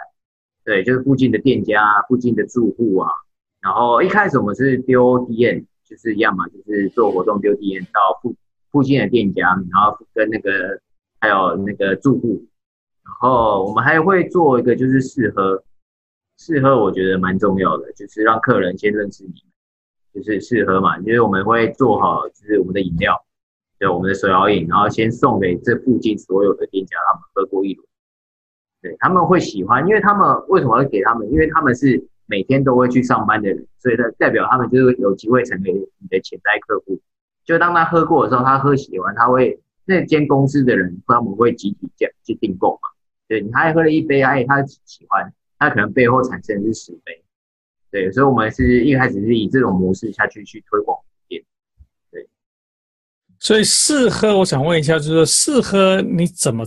[0.65, 3.11] 对，就是附近的店家、附近的住户啊。
[3.61, 8.35] 然后一开始我们是丢 DM，就是一样嘛，就是做活动丢 DM 到附
[8.71, 10.81] 附近的店家，然后跟那个
[11.21, 12.43] 还有那个住户。
[13.05, 15.63] 然后我们还会做一个就是试喝。
[16.45, 19.45] 试喝我觉得蛮重要的，就是让客人先认识你，
[20.13, 23.25] 就是试喝嘛，因为我们会做好，就是我们的饮料，
[23.79, 27.87] 对我们的手摇饮，然后先送给这附近所有的店家，他们喝过一轮，
[28.83, 31.31] 对，他们会喜欢，因为他们为什么会给他们？
[31.31, 37.01] 因为他们是每天都会去上班的人，所以代代表他们就是有机会成为你的潜在客户，
[37.45, 42.89] 就当他喝过的时候，他喝喜欢，他会那间公司的人他们会集体这样去订购嘛。
[43.29, 47.23] 对，你他喝了一杯，哎，他喜欢，他可能背后产生的是十杯。
[47.91, 50.99] 对，所以我们是一开始是以这种模式下去去推广
[51.29, 51.43] 店。
[52.11, 52.27] 对，
[53.39, 56.67] 所以试喝，我想问一下，就是试喝你怎么？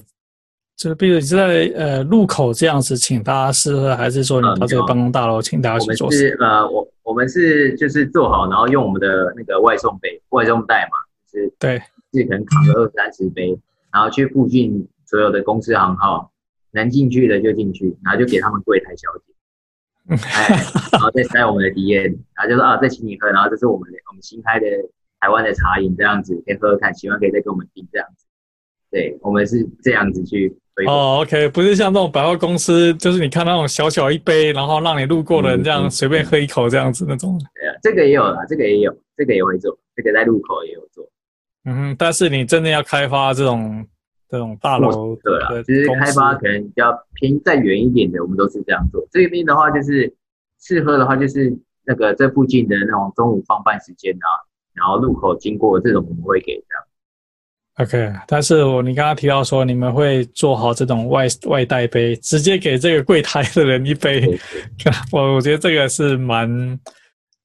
[0.78, 6.08] 就是比如你在呃路口这样子请大家试喝，还是说你到这个办公大楼请大家去做？
[6.08, 10.98] 我们是呃我我们是就是做好，然后用我们的那个外送杯、外送袋嘛，
[11.32, 11.82] 就是对，
[12.12, 13.58] 是可能扛个二三十杯，
[13.92, 16.30] 然后去附近所有的公司行号，
[16.76, 20.62] 能进去的就进去，然后就给他们柜台小姐，哎，
[20.92, 24.68] 然后再塞我们的 DM，然后就说啊再请你喝，然后这是我们的我们新开的
[25.20, 28.26] 台湾的茶饮这样子，可以喝喝看，喜欢可以再跟我们订这样子，
[28.92, 30.56] 对我们是这样子去。
[30.88, 37.40] 哦，OK，不是像那种百货公司，就是你看那种小小一杯，然后让你路过的人这样随便喝一口这样子那种。
[37.56, 41.10] 对啊，这个也有啦，这个也有，这个也会做，这个在路口也有做。
[41.64, 43.88] 嗯哼，但是你真的要开发这种
[44.36, 49.06] 这种大楼，对啦，其实开发可能比较偏再远一点的，我们都是这样做。
[49.10, 50.14] 这边的话就是
[50.62, 54.28] 试喝的话，就是那个这附近的那种中午放饭时间啊，
[54.74, 56.84] 然后路口经过这种我们会给这样。
[57.78, 64.40] OK，但是我你刚刚提到说你们会做好这种外外带杯，直接给这个柜台的人一杯，
[65.12, 66.48] 我 我觉得这个是蛮，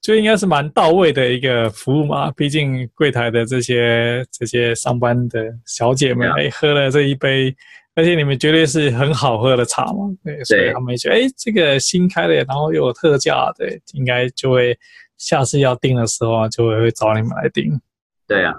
[0.01, 2.31] 就应该是蛮到位的一个服务嘛。
[2.33, 7.55] 毕竟柜台的这些这些上班的小姐们，哎，喝了这一杯，
[7.95, 14.79] 而且你们绝对是很好喝的茶嘛，对，所以他们觉得哎，这个新开的，然后又有特价，对，应该就会
[15.19, 17.81] 下次要订的时候就会会找你们来订。
[18.27, 18.55] 对啊。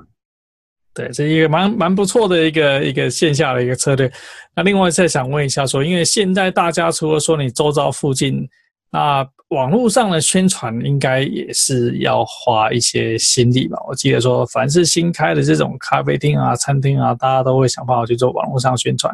[0.94, 4.12] 对，这是一个蛮蛮不错的一个一个线下的一个策略。
[4.54, 8.46] 那另外再想问一下说，因为现在大家除了说你周遭附近，
[8.92, 13.78] 那网络上的宣传应该也是要花一些心力吧？
[13.88, 19.14] 我记得说，凡是新开的这种咖啡厅啊、餐厅啊，大家都会想办法去做网络上宣传，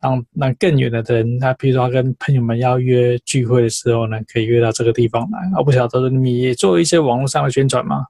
[0.00, 5.38] 让让更远的人，他比如说他跟朋友们要约聚会的时候呢，可以约到这个地方来。
[5.56, 8.06] 我不晓得你也做一些网络上的宣传吗？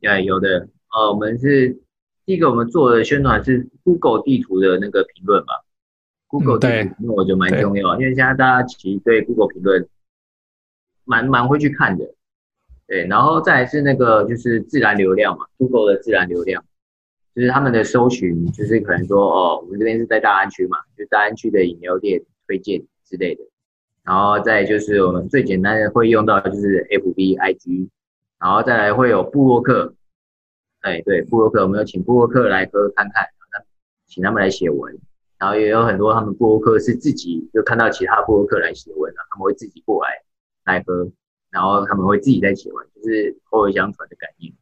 [0.00, 0.68] 对，有的。
[0.96, 1.78] 呃，我们是。
[2.26, 5.64] 第一个我们做的宣传是 Google 地图的那个评论吧
[6.26, 9.88] ，Google 地图评论我觉得蛮重要，因为现在大家其实对 Google 评论
[11.08, 12.04] 蛮蛮会去看的，
[12.86, 16.62] 对，然后再来是那个就是自然流量嘛，Google 的自然流量，
[17.34, 23.42] 就是他们的搜寻，就是可能说哦，我们这边是在大安区嘛，就大安区的饮料店推荐之类的，
[24.04, 27.88] 然后再就是我们最简单的会用到就是 FB、IG，
[28.38, 29.94] 然后再来会有部落客。
[30.80, 33.26] 哎，对，部落客，我们有请部落客来喝看看，
[34.06, 34.96] 请他们来写文，
[35.36, 40.22] 然后也有很多他们部落客是自己就看到其他部落客来写文了，他们会自己过来
[40.68, 41.10] 来喝，
[41.50, 44.52] 然后他们会自己在写完，就是口耳相传的概念。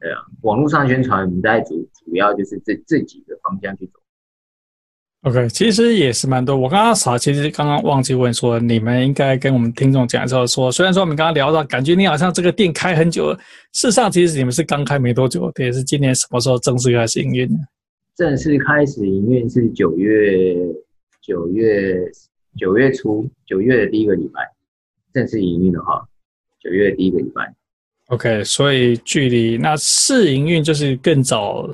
[0.00, 3.92] 对啊，网络上宣传，我们在主主要就是这这几个方向去走。
[5.22, 6.56] OK，其实也是蛮多。
[6.56, 13.36] 我刚刚傻，其实刚刚忘记问说，你们应该跟我们听众讲一下说，虽然说我们刚刚聊到，感觉你好像这个店开很久了，
[13.72, 17.54] 事实上其实你们是刚开没多久，也是今年什么时候正式开始营运的？
[18.16, 20.56] 正式开始营运是九月
[21.20, 22.10] 九月
[22.58, 24.51] 九月初，九月的第一个礼拜。
[25.12, 26.04] 正式营运的话，
[26.60, 27.54] 九月一个礼拜。
[28.08, 31.68] OK，所以距离那试营运就是更早。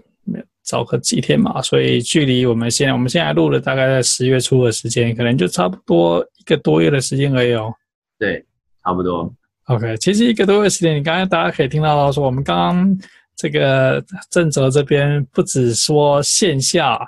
[0.65, 7.73] 早个几天嘛，所以距离我们现在我们现在录了大概在十月初的时间，可能就差不多一个多月的时间而已哦。
[8.19, 8.45] 对，
[8.85, 9.33] 差不多。
[9.69, 12.99] OK，其实一个多月时间，你刚才大家可以听到说，我们刚刚
[13.35, 17.01] 这个正则这边不止说线下，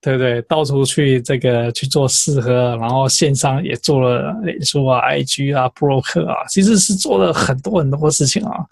[0.00, 0.40] 对不对？
[0.42, 8.64] 到处去这个去做试喝，然后线上也做了脸书啊、IG 啊、部落客啊，其实是做了很多很多事情啊。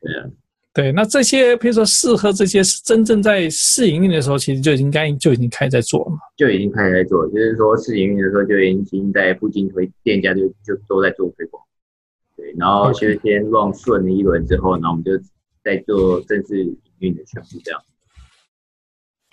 [0.00, 0.26] 对啊。
[0.74, 11.62] 对，那这些比如说试喝这些是真正在试营运的时候，其实就已经该就已经开始在做了嘛，就已经开始在做，就是说试营运的时候就已经在附近推店家就就都在做推广，
[12.36, 15.12] 对，然后就先 run 顺了一轮之后，然后我们就
[15.62, 17.80] 在做正式营运的全部这样。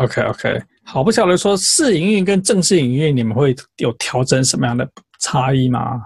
[0.03, 6.01] OK OK，好，不晓得说试营运跟正式营运你们会有调整什么样的差异吗？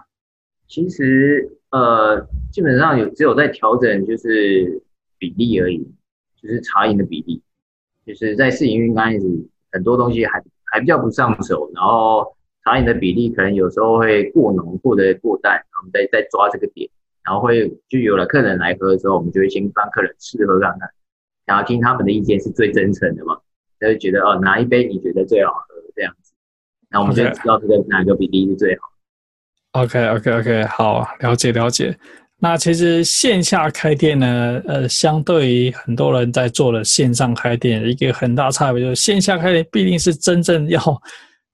[0.68, 2.20] 其实呃，
[2.52, 4.82] 基本上有只有在调整就是。
[5.18, 5.82] 比例而已，
[6.40, 7.42] 就是茶饮的比例，
[8.06, 9.26] 就是在试营运刚开始，
[9.72, 16.88] 很多东西还还比较不上手，然后茶饮的比例可能有时候会过浓或者过淡，我们再再抓这个点，
[17.24, 20.90] 然后会就有了客人来喝的时候，我们就会先帮客人试喝看看，
[21.46, 23.40] 然后听他们的意见是最真诚的嘛，
[23.80, 26.34] 就会觉得哦哪一杯你觉得最好喝这样子，
[26.90, 28.82] 那我们就知道这个哪个比例是最好。
[29.72, 31.98] OK OK OK，好，了解了解。
[32.40, 40.80] 那其实线下开店呢，呃，相对于很多人在做的线上开店，一个很大差别就是线下开店必定是真正要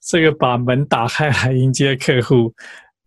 [0.02, 2.54] 这个把门打开来迎接客户。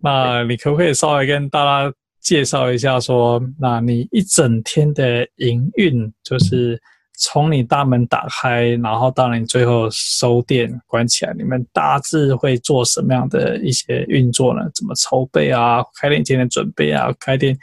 [0.02, 6.80] 那你可不可以稍微跟大家介绍一下说，说那你一整天的营运就是？
[7.16, 14.62] 从你大门打开，然后到你最后收店关起来，你们大致会做什么样的一些运作呢？
[14.74, 15.82] 怎么筹备啊？
[16.00, 17.14] 开店前的准备啊？
[17.20, 17.56] 开店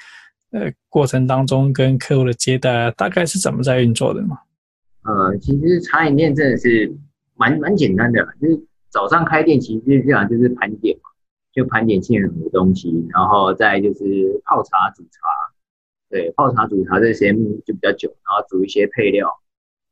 [0.51, 4.37] 呃过程当中跟客户的接待啊，大概是怎么在运作的嘛？
[5.03, 6.93] 呃，其实茶饮店真的是
[7.35, 8.59] 蛮蛮简单的，就是
[8.89, 11.09] 早上开店其实基本上就是盘点嘛，
[11.53, 15.19] 就盘点现有的东西，然后再就是泡茶煮茶，
[16.11, 19.27] 对，泡茶煮茶这些就比较久，然后煮一些配料。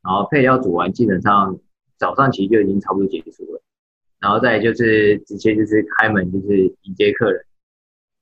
[0.04, 1.58] 然后配料煮完，基本上
[1.98, 3.62] 早上其实就已经差不多结束了。
[4.20, 7.46] 然后再就是直接就是开门，就是迎接客人。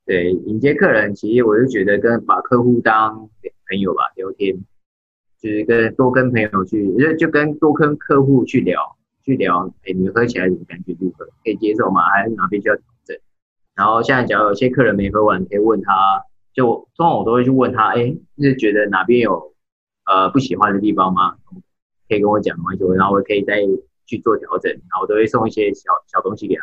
[0.06, 3.28] 对，迎接客人，其实我就觉得跟把客户当
[3.68, 4.56] 朋友吧，聊天，
[5.40, 11.26] 就是跟多跟朋友去，就就跟多跟客户去聊，去聊，哎，你喝起来怎么感觉如何？
[11.44, 12.00] 可以接受吗？
[12.14, 13.16] 还是哪边需要调整？
[13.74, 19.54] 然后现在假如有些客人没喝完，可以问他，就通常我都会去问他，哎，是觉得哪边有
[20.06, 21.36] 呃不喜欢的地方吗？
[22.08, 23.60] 可以跟我讲吗，就然后我可以再
[24.06, 26.62] 去做调整，然后我都会送一些小小东西给他，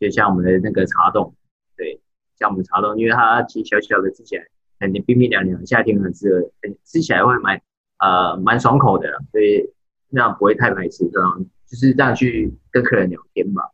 [0.00, 1.34] 就像我们的那个茶冻，
[1.76, 2.00] 对，
[2.38, 4.46] 像我们茶冻，因为它其实小小的吃起来
[4.80, 6.50] 很冰冰凉凉，夏天很适合，
[6.84, 7.60] 吃起来会蛮
[7.98, 9.70] 呃蛮爽口的，所以
[10.08, 13.70] 那样不会太排斥，这样就是这样去跟客人聊天吧，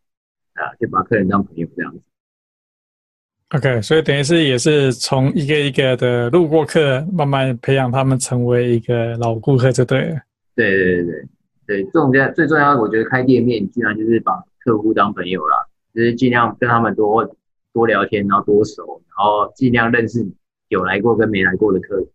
[0.54, 2.02] 啊，就把客人当朋友这样子。
[3.56, 10.20] OK，所以等于是也是从一个一个的路过客，慢慢培养他们成为一个老顾客，就对了。
[10.54, 11.28] 对对对对
[11.66, 15.56] 对，这种最重要的，我觉得开店面基本上就是把客户当朋友啦，
[15.92, 17.28] 就是尽量跟他们多
[17.72, 20.24] 多聊天，然后多熟，然后尽量认识
[20.68, 22.06] 有来过跟没来过的客人。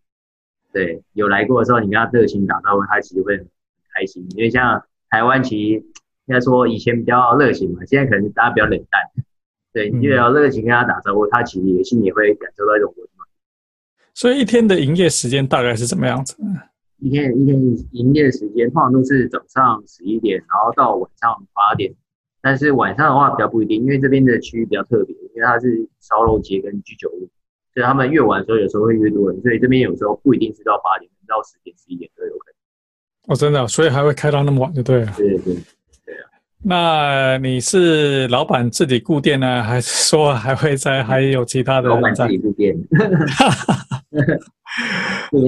[0.71, 3.45] 对，有来过的时候，你跟他热情打招呼，他其实会很
[3.93, 4.25] 开心。
[4.37, 5.83] 因为像台湾，其实
[6.27, 9.01] 应该说以前比较热情嘛，现在可能大家比较冷淡。
[9.75, 13.27] 对，你越要热情跟他打招呼，他其实也心里会感受到一种温暖。
[14.13, 16.37] 所以一天的营业时间大概是怎么样子？
[16.99, 17.59] 一天一天
[17.91, 21.93] 营业时间通常都是早上十一点，然后到晚上八点。
[22.41, 27.27] 但是晚上的话比较不一定，因为这边的区域比较特别，因为它是烧肉街跟居酒屋，
[27.73, 33.33] 所以他们越晚的时候有时候会越多人，所以这边有时候不一定是到八点，到十点、十一点都有可能。
[33.33, 35.13] 哦，真的、啊，所以还会开到那么晚就对了。
[35.17, 35.57] 对对。
[36.67, 41.89] 那你是老板自己顾店呢， 还是说还会在还有其他的？
[41.89, 42.75] 老板自己顾店。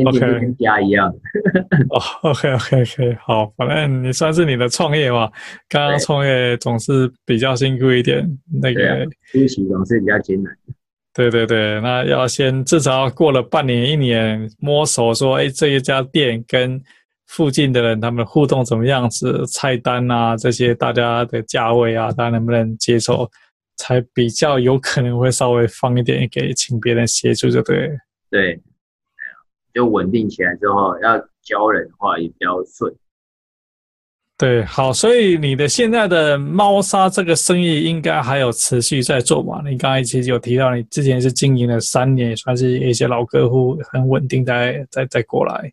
[0.05, 1.09] OK，跟家一样。
[1.89, 1.99] 哦
[2.29, 5.29] ，OK，OK，OK，好，反正你算是你的创业嘛。
[5.67, 8.23] 刚刚创业总是比较辛苦一点，
[8.61, 10.55] 那个初期总是比较艰难。
[11.13, 16.79] 对对对，那要先至少过了半年一年摸熟，说哎，这一家店跟
[17.27, 23.29] 附近的人他们互动怎么样子，菜单啊这些大家的价位啊，大家能不能接受，
[23.75, 27.89] 才比较有可能会稍微放一点给请别人协助，就对。
[28.29, 28.59] 对。
[29.73, 32.91] 就稳定起来之后，要教人的话也比较顺。
[34.35, 39.61] 对，好，所以你的现在的猫砂这个生意应该还有持续在做嘛？
[39.63, 45.71] 你刚才其实有提到，你之前是经营了三年，也算是一些老客户，很稳定在在在过来。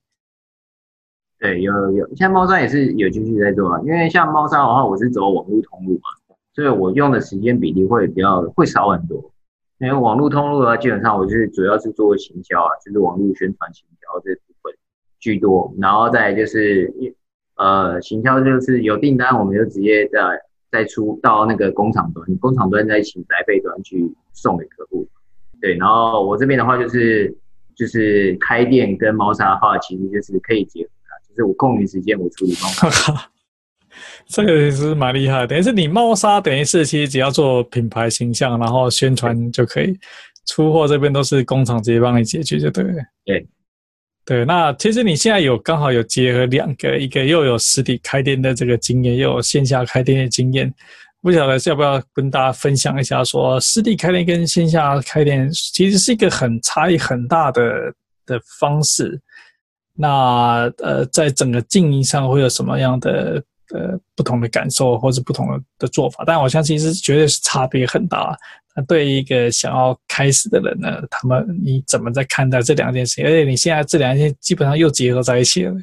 [1.45, 3.79] 对，有有，现在猫砂也是有继续在做啊。
[3.85, 9.31] 因为像猫砂的话，我是走网络通路嘛，所以我用的时间比例会比较会少很多。
[9.77, 14.73] 因为网络通路的话，基本上我就是主要是做行销啊，就是网络宣传行销这部分
[15.21, 16.91] 居多，然后再就是
[17.57, 20.41] 呃行销就是有订单，我们就直接再
[20.73, 25.07] 再出到那个工厂端，工厂端再请宅配端去送给客户。
[25.61, 27.37] 对，然后我这边的话就是
[27.75, 30.91] 就是开店跟猫砂的话，其实就是可以结合，
[31.35, 33.13] 就是我空余时间我处理猫砂。
[34.27, 39.99] 这个其实蛮厉害，等于是你猫砂，等于是其实只要做品牌形象，然后宣传就可以。
[40.47, 43.03] 出货这边都是工厂直接帮你解决，就对了。
[43.25, 43.47] 对，
[44.25, 44.45] 对。
[44.45, 50.73] 那其实你现在有刚好有结合两个，一个又有实体开店的这个经验，又有线下开店的经验。
[51.23, 57.95] 不晓得是要不要跟大家分享一下说，说实体开店跟线下开店其实是一个很差异很大的
[58.27, 59.19] 的方式。
[59.97, 63.43] 那呃，在整个经营上会有什么样的？
[63.73, 68.37] 呃，不同的感受或者不同的的做法，但我相信是绝对是差别很大。
[68.77, 73.25] 那对于一个想要开始的人呢，他们你怎么在看待这两件事情？
[73.25, 75.75] 而且你现在这两件基本上又结合在一起了。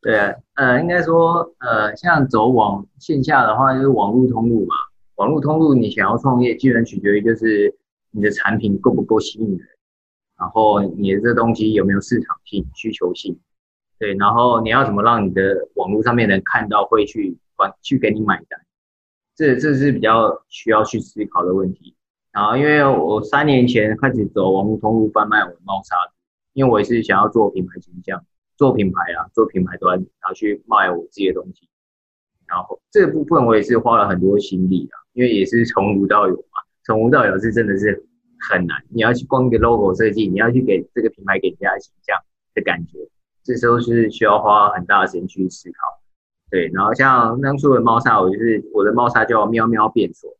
[0.00, 4.74] 对，呃，应该说，呃，像走网线下的话，就是网络通路嘛。
[5.16, 7.72] 网络通路你想要创业，基本取决于就是
[8.12, 9.60] 你的产品够不够吸引人。
[10.38, 13.38] 然后你的这东西有没有市场性、需求性？
[13.98, 18.60] 对，然后你要怎么让你的网络上面的人看到会去管去给你买单？
[19.34, 21.96] 这这是比较需要去思考的问题。
[22.30, 25.96] 然后因为我三年前开始走网络通路贩卖我的猫砂，
[26.52, 28.24] 因为我也是想要做品牌形象、
[28.56, 31.68] 做品牌啊、做品牌端，然后去卖我自己的东西。
[32.46, 38.06] 然后这个部分我也是花了很多心力啊，因为也是从无到有嘛，从无到有是真的是
[38.38, 38.82] 很难。
[38.88, 42.16] 你要去光一个 logo 设计，你要去给这个品牌给人家的形象
[42.54, 42.98] 的感觉。
[43.44, 46.02] 这时候是需要花很大的时间去思考，
[46.50, 46.68] 对。
[46.74, 50.30] 然后像当初的猫砂，我就是我的猫砂叫喵喵变锁，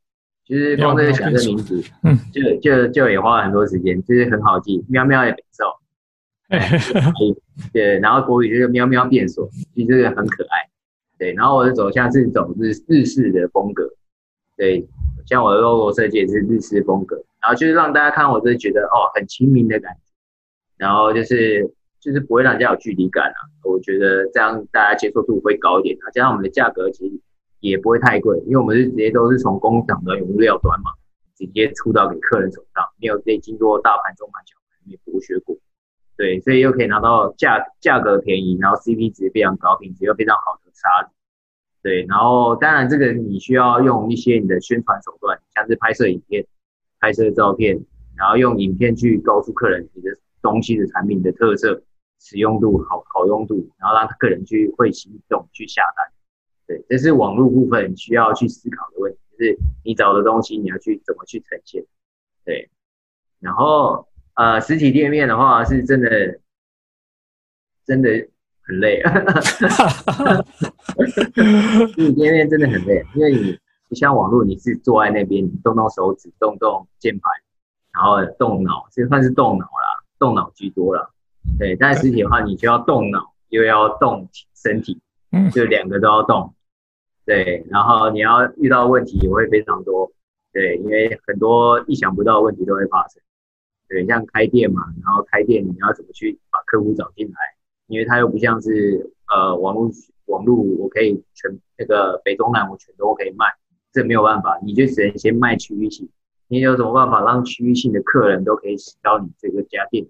[0.46, 5.80] 其实光这个想这个名字，嗯，就就就也花了很多时间，就是很好记，喵喵也变锁，
[7.72, 7.98] 对。
[7.98, 10.68] 然后国语就是喵喵变所，其实这个很可爱，
[11.18, 11.32] 对。
[11.32, 13.90] 然后我的走向是走日日式的风格，
[14.54, 14.86] 对，
[15.24, 20.00] 像我的 logo 设计也是日式风格，然后就是让大家看我，就是觉得哦很亲民的感觉，
[20.76, 21.74] 然后就是。
[22.00, 27.20] 就是不会让人家有距离感啊，我觉得这样大家接受度会高一点啊，加上我们的价格其实
[27.58, 30.92] 也不会太贵，因为我们是直接都是从工厂的原料端嘛，
[31.36, 35.56] 直接出到给客人手上，没有被经过大盘、中盘、小盘也剥削过，
[36.16, 41.12] 对，所以又可以拿到价价格便宜，然后 CP 值非常高，品质又非常好的沙子，
[41.82, 46.46] 对，然后当然这个你需要用一些你的宣传手段，像是拍摄影片、
[47.00, 47.78] 拍摄照片，
[48.16, 50.10] 然后用影片去告诉客人你的
[50.42, 51.82] 东西的产品的特色。
[52.20, 56.04] 使用度好，好用度，然后让客人去会行动去下单，
[56.66, 61.86] 对，这是网络部分需要去思考的问题，就是你找的东西你要去怎么去呈现，
[62.44, 62.68] 对，
[63.38, 66.40] 然后呃实体店面的话是真的
[67.86, 68.10] 真的
[68.62, 69.00] 很累，
[71.06, 73.56] 实体店面真的很累，因为你
[73.88, 77.32] 不像网络，你是坐在那边，你动动手指，动动键盘，
[77.92, 81.10] 然后动脑，这算是动脑啦，动脑居多啦。
[81.58, 85.00] 对，但实体的话，你就要动脑，又要动身体，
[85.32, 86.54] 嗯，就两个都要动。
[87.24, 90.10] 对，然后你要遇到问题也会非常多，
[90.52, 93.22] 对，因为很多意想不到的问题都会发生。
[93.88, 97.36] 对，像开店嘛，然后开店你要怎么去把客户找进来？
[97.86, 99.90] 因为它又不像是呃网络
[100.26, 103.46] 网络，我可以全那个北中南我全都可以卖，
[103.92, 106.08] 这没有办法，你就只能先卖区域性。
[106.48, 110.06] 你有什么办法让区域性的客人都可以使到你这个家店？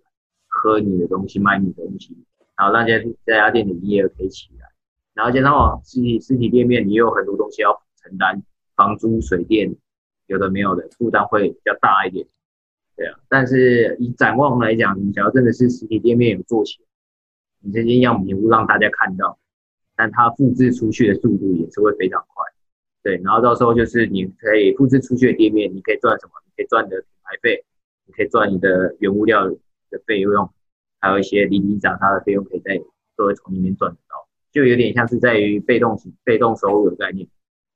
[0.50, 2.16] 喝你的东西，买你的东西，
[2.56, 4.66] 然后让家这家店的营业额可以起来，
[5.14, 8.42] 然后加上实体实体店面，你有很多东西要承担，
[8.74, 9.76] 房租、水电，
[10.26, 12.26] 有的没有的负担会比较大一点，
[12.96, 13.20] 对啊。
[13.28, 16.86] 但是以展望来讲，你只要真的是实体店面有做起来，
[17.60, 19.38] 你这些样品屋让大家看到，
[19.94, 22.44] 但它复制出去的速度也是会非常快，
[23.08, 23.16] 对。
[23.24, 26.32] 然后到时候就是你可以复制出去的店面，你可以赚什么？
[26.44, 27.64] 你可以赚你的品牌费，
[28.04, 29.48] 你可以赚你的原物料。
[29.90, 30.52] 的费用，
[31.00, 32.78] 还有一些零零杂杂的费用，可以在
[33.16, 37.26] 都会从里面赚得到，就有点像是在于被动型、被动收入的概念。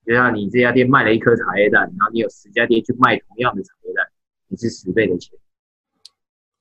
[0.05, 4.07] 就像你这家店卖了一颗茶叶蛋，然后你有十家店去卖同样的茶叶蛋，
[4.49, 5.39] 你是十倍的钱。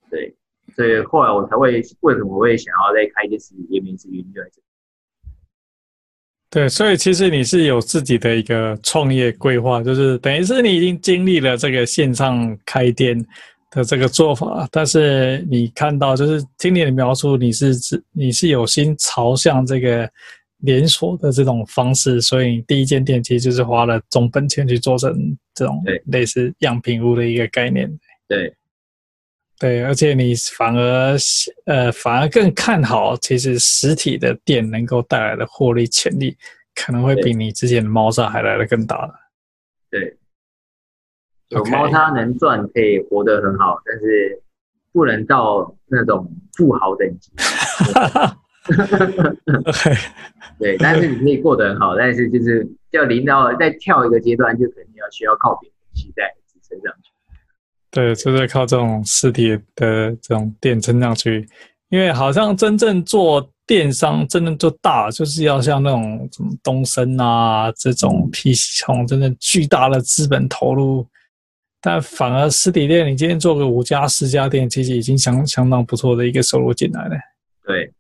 [0.10, 0.34] 对，
[0.74, 4.64] 所以后来我才会为什么我会想要再开一间实体店面，是原因就在这里。
[6.52, 13.26] 对，所以其实你是有自己的一个创业规划，就是等于是你已经经历了这个线上开店。
[13.74, 20.06] 的这个做法，但是你看到就是听你的描述，你是指你是有心朝向这个
[20.58, 25.16] 连锁的这种方式，所以第一间店其实就是花了总本钱去做成
[25.56, 27.90] 这种类似样品屋的一个概念。
[28.28, 28.54] 对，
[29.62, 31.16] 对，而且你反而
[31.66, 36.36] 呃反而更看好，其实实体的店能够带来的获利潜力，
[36.74, 39.14] 可能会比你之前的猫砂还来的更大的。
[39.92, 40.18] 对。
[41.50, 44.42] 有猫砂能赚，可以活得很好，但是
[44.94, 47.30] 不能到那种富豪等级。
[50.58, 57.11] 对，但是你可以过得很好，但是就是要临到再跳一个阶段，就肯定要需要靠别人期待支撑上去。
[57.92, 61.46] 对，就是靠这种实体的这种店撑上去，
[61.90, 71.06] 因为好像真正做电商，真正做大，就是要像那种什么东升啊这种 PC 从真的巨大的资本投入。
[71.82, 77.16] 但反而实体店，你今天做个五家十家店，其实已经相相当不错的一个收入进来了。
[77.66, 77.92] 对，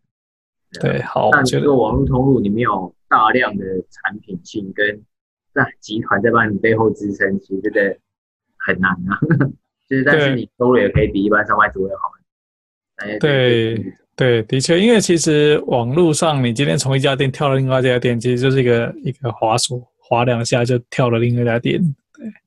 [0.79, 1.29] 对，好。
[1.31, 5.01] 但这个网络通路，你没有大量的产品性跟
[5.53, 7.97] 在集团在帮你背后支撑，其实真的
[8.57, 9.19] 很难啊。
[9.91, 12.03] 就是，但是你收入也可以比一般上班族要好。
[13.19, 13.83] 对
[14.15, 21.81] 对，的确，因为其实网络上，你今天从一家店跳到另外一家店，其实就是一个一个滑鼠，滑两下就跳了另外一家店。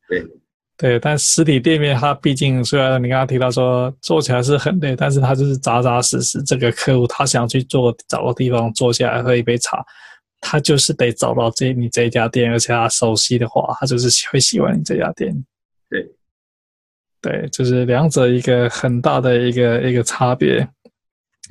[0.08, 0.30] 对对。
[0.76, 6.42] 对，但实体店面它毕竟虽然你刚刚提到说做起来是很累，但是它就是扎扎实实。
[6.42, 9.84] 这个客户他想去做，找个地方坐下来喝一杯茶，
[10.40, 15.32] 他就是得找到这你这一家店，而且他熟悉的话，他就是会喜欢你这家店。
[15.88, 16.04] 对，
[17.24, 20.68] 对，就是两者一个很大的一个一个差别。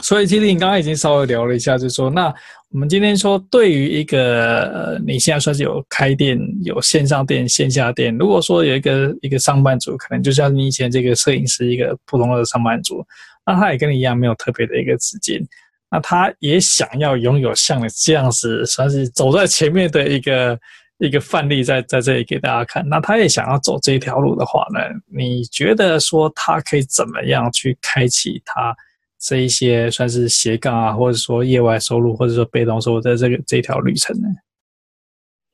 [0.04, 2.32] 所以，其实你刚刚已经稍微聊了一下，就是说，那
[2.70, 8.16] 我们今天说，对于一个呃，你现在算是有开店、有线上店、线下店。
[8.20, 13.04] 如果说有一个一个上班族，可能就像你以前这个摄影师，一个普通的上班族，
[13.48, 15.44] 那他也跟你一样，没有特别的一个资金，
[15.90, 20.60] 那他也想要拥有像你这样子，算是走在前面的一个
[21.00, 22.88] 一个范例，在在这里给大家看。
[22.88, 28.76] 那他也想要走这一条路的话呢，你觉得说他可以怎么样去开启他？
[29.20, 34.28] 这一些算是斜杠啊，或者说业外收入，或者说被动收入的这个这条旅程呢？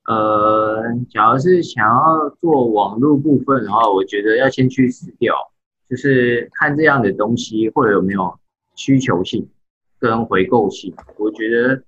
[0.07, 0.81] 呃，
[1.11, 5.35] 假如是想要做网络部分的话，我觉得要先去死掉，
[5.87, 8.39] 就是看这样的东西会有没有
[8.75, 9.47] 需求性
[9.99, 10.91] 跟回购性。
[11.17, 11.79] 我觉得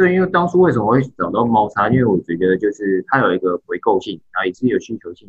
[0.00, 5.28] 对，因为当初为什么会找到猫砂，因为我觉得就是它有一个回购性，然后也是有需求性。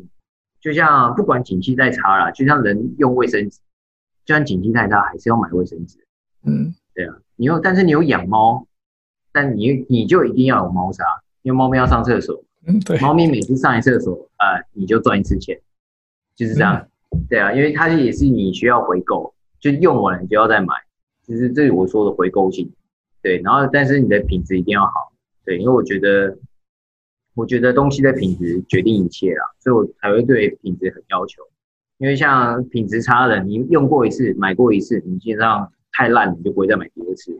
[0.62, 3.58] 就像不管景气再差啦，就像人用卫生纸。
[4.24, 5.98] 就算景气再差，还是要买卫生纸。
[6.44, 8.66] 嗯，对啊，你有，但是你有养猫，
[9.30, 11.04] 但你你就一定要有猫砂，
[11.42, 12.42] 因为猫咪要上厕所。
[12.66, 12.98] 嗯，对。
[13.00, 15.60] 猫咪每次上一厕所，呃，你就赚一次钱，
[16.34, 16.88] 就是这样。
[17.10, 20.72] 嗯、对啊，因为它也是你需要回购，就用完了你就要再买，
[21.26, 22.72] 就是这是我说的回购性。
[23.22, 25.12] 对，然后但是你的品质一定要好。
[25.44, 26.36] 对，因为我觉得，
[27.34, 31.42] 我觉得东西的品质决定一切啦，所以我才会对品质很要求。
[31.98, 37.32] 因为像品质差的，你用过一次，买过一次，你基本上太烂，你就不会再买第二次。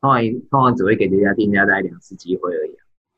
[0.00, 2.70] 通常通常只会给这家店家带来两次机会而已。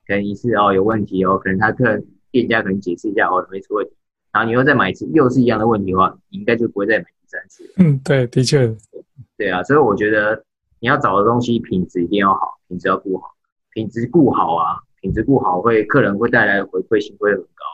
[0.07, 3.93] 可能一次哦有问题哦，可能他客人店家可能解释一下哦没出问题，
[4.33, 7.65] 然后你又再买一次，又是一样的问题的话，你应该就不会再买第三次。
[7.77, 9.05] 嗯，对，的确对，
[9.37, 10.43] 对啊，所以我觉得
[10.81, 13.35] 你要找的东西品质一定要好，品质要顾好，
[13.71, 17.65] 品质顾好啊，品质顾好会客人会带来回馈性会很高。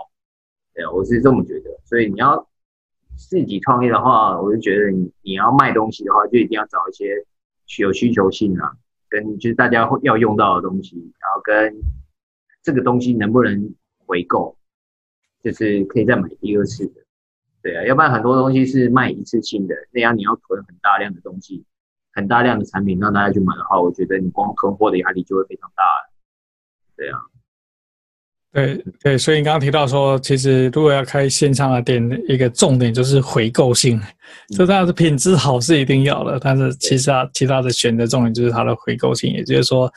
[0.74, 2.48] 对啊，我是这么觉得，所以你要。
[3.16, 7.24] 自己创业的话，我就觉得你你要卖东西的话，就一定要找一些
[7.80, 8.72] 有需求性啊，
[9.08, 11.80] 跟就是大家会要用到的东西，然后跟
[12.60, 13.72] 这个东西能不能
[14.04, 14.58] 回购，
[15.44, 17.02] 就是可以再买第二次的，
[17.62, 21.64] 对啊，要不然很多东西是卖一次性的，那样你要囤很大量的东西，
[22.14, 25.82] 很大量的产品让大家去买的话，我觉得你光囤货的压力就会非常大，
[26.96, 27.18] 对啊。
[28.52, 34.00] 对对，所以你刚刚提到说，其实如果要开线上的店，一个重点就是回购性。
[34.56, 39.32] 这当然是品质好是一定要的，但是其实啊，其他的选择重点就是它的回购性。
[39.32, 39.92] 也就是说，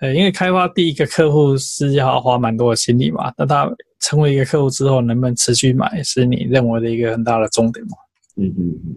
[0.00, 7.96] 呃，因为开发第一个客户是要花蛮多的心力嘛，那他成为一个客户之后，能不能持续买，是你认为的一个很大的重点嘛？
[8.36, 8.96] 嗯嗯嗯，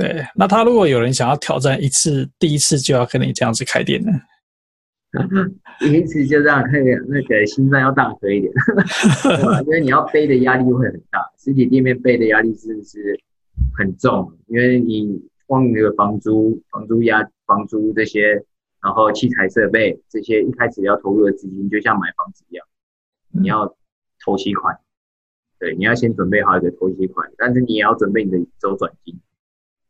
[0.00, 0.24] 对。
[0.34, 4.10] 那他如果有人想要挑战一次，第一次就要跟你这样子开店呢？
[5.80, 8.52] 第 一次就这样，那个那个心脏要大颗一点，
[9.66, 13.18] 因为你要背的压力会很大，实体店面背的压力是是
[13.76, 18.44] 很重，因为你光那个房租、房租压、房租这些，
[18.80, 22.64] 然后器材设备这些，一开始要投入的资金就像买房子一样，
[23.32, 23.76] 你要
[24.24, 24.78] 投期款，
[25.58, 29.18] 对，你要先准备好一个投期款，但是你也要准备你的周转金，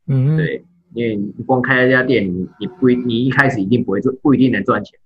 [0.07, 4.99] 嗯，对，因为你光开一家店，你你不你一开始一定不会做，不一定能赚钱。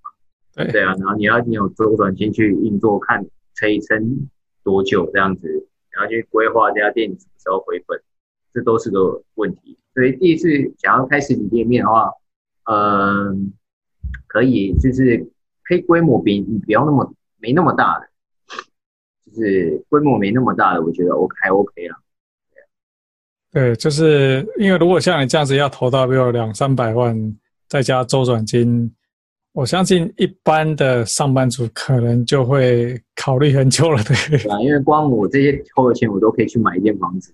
[0.54, 3.24] 对，对啊，然后你要你有周转金去运作，看
[3.56, 4.28] 可以撑
[4.64, 8.00] 多久这样子，然后去规划这家店什么时候回本，
[8.54, 9.78] 这都是个问题。
[9.94, 12.10] 所以第一次想要开实体店面的话，
[12.64, 13.36] 嗯、呃，
[14.26, 15.26] 可以就是
[15.62, 18.08] 可以规模比你不要那么没那么大的，
[19.26, 21.98] 就是规模没那么大的，我觉得 OK 还 OK 啦。
[23.56, 27.16] 对，就是因为如果像你这样子要投到比如两三百万，
[27.70, 28.94] 再加周转金。
[29.54, 34.14] 我相信一般的上班族可能就会考虑很久了，对。
[34.38, 37.32] 对啊，因为光我这些投的钱，我都可以去买一间房子。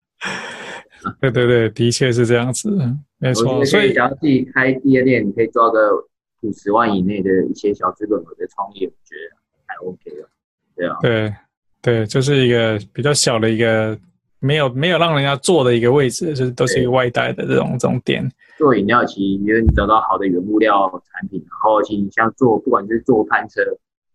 [1.18, 2.68] 对对对，的确是这样子，
[3.16, 3.64] 没错。
[3.64, 5.96] 所以，只要自己开第二店，你可以抓个
[6.42, 9.34] 五十万以内的一些小资本额的创业，我觉得
[9.64, 10.28] 还 OK 了。
[10.76, 11.34] 对啊，对
[11.80, 13.98] 对，就是一个比较小的一个。
[14.40, 18.28] 没有没有让人家坐的一个位置，就是都是一个外带的这种这种店。
[18.58, 23.62] 做饮料其实，因为你找到好的原物料产品，然后其实像做不管是做餐车，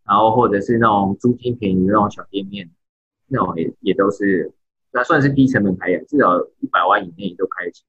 [0.06, 2.70] 然后或者是那种租金便宜的那种小店面，
[3.28, 4.52] 那种也也都是，
[4.92, 7.84] 那算是低成本开业，至少一百万以内都开得起。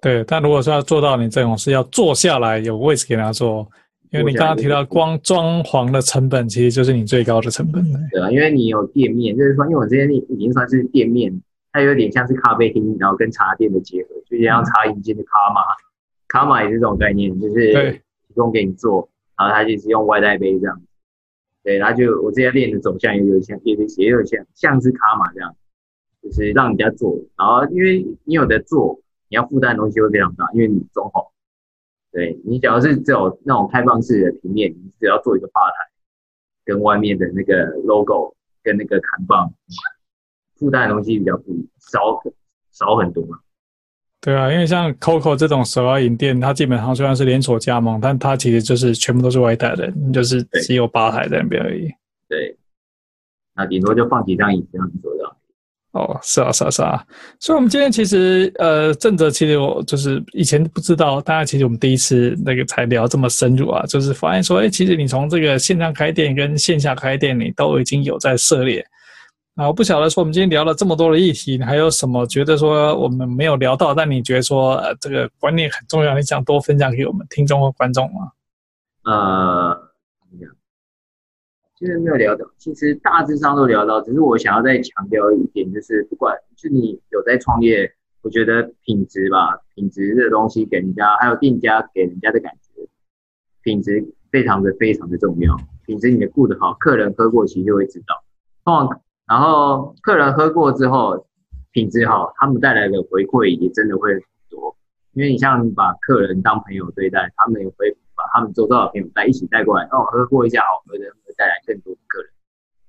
[0.00, 3.66] 对，但如果说要做到你这种是要坐下来有位置给人家坐，
[4.10, 7.84] 因为你刚刚提到光装潢的成本，其实就是你最高的成本。
[8.10, 11.42] 对啊，因为你有店面，就是说，因为我这边已经算是店面，
[11.72, 15.82] 它有点像是咖啡厅，然后跟茶店的结合，就像茶饮间的卡玛，嗯、
[16.28, 20.80] 卡玛也是这种概念，就是提供给你做，然后它就是用外带杯这样。
[21.64, 25.56] 对，然后就我这家店的走向也有像，也也有像像是卡玛这样，
[26.22, 31.26] 就是让人家做，然后因为你有的做，你要负担的东西会非常大，因为你装潢。
[32.16, 35.74] 对，你只要是这种那种开放式的平面，你只要做一个吧台，
[36.64, 39.52] 跟外面的那个 logo 跟那个看棒
[40.54, 42.22] 附带的东西比较不少，
[42.72, 43.38] 少很多嘛。
[44.22, 51.92] 对啊，因为像 Coco 这种手摇饮店，它基本上虽然是连锁加盟，但它其实就是全部都是外带的，就是只有吧台在那边而已。
[52.30, 52.56] 对，
[53.54, 55.36] 那顶多就放几张椅子这样子做的。
[55.96, 57.02] 哦，是啊，是啊，是啊，
[57.40, 68.84] 所以，我们今天其实，呃，正则其实我就是以前不知道，大家其实我们第一次那个才聊这么深入啊，就是发现说，哎，其实你从这个线上开店跟线下开店，你都已经有在涉猎。
[69.54, 78.30] 啊，我不晓得说，我们今天聊了这么多的议题，你还有什么觉得说我们没有聊到，但你觉得说，呃，这个观念很重要，你想多分享给我们听众和观众吗？
[79.04, 79.85] 呃。
[81.78, 92.88] 其实没有聊到，其实大致上都聊到，只是我想要再强调一点，就是不管就你有在创业，我觉得品质吧，品质这东西给人家，还有店家给人家的感觉，
[93.62, 95.54] 品质非常的非常的重要。
[95.84, 98.24] 品质你的顾得好，客人喝过其实就会知道。
[98.64, 98.88] 哦，
[99.26, 101.26] 然后客人喝过之后，
[101.72, 104.74] 品质好，他们带来的回馈也真的会很多。
[105.12, 111.04] 因为你像把客人当朋友对待，他们也会把他们周遭的朋友带一起带过来，哦，喝过一下好喝的。
[111.36, 112.30] 带来更多的客人，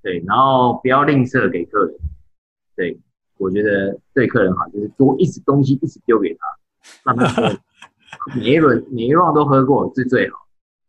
[0.01, 1.95] 对，然后不要吝啬给客人，
[2.75, 2.97] 对，
[3.37, 6.47] 我觉得对客人好，就是多一直东西一直丢给他，
[7.03, 7.59] 让他喝，
[8.35, 10.47] 每一轮每一轮都喝过是最好，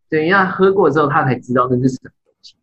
[0.09, 2.55] 对，因为喝过之后他才知道那是什么东西，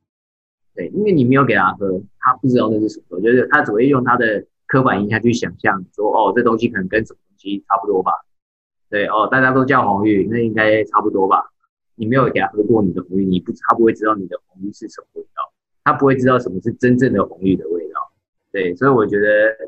[0.73, 8.11] 对，因为你没有给他喝，他不知道那是什么，我觉得他只会用他的刻板印象去想象，说哦，这东西可能跟什么东西差不多吧，
[8.89, 11.51] 对，哦，大家都叫红玉，那应该差不多吧。
[11.95, 18.11] 你没有给他喝过你的红玉，你不，他不会知道你的红玉是什么味道，他不会知道什么是真正的红玉的味道。
[18.51, 19.27] 对，所以我觉得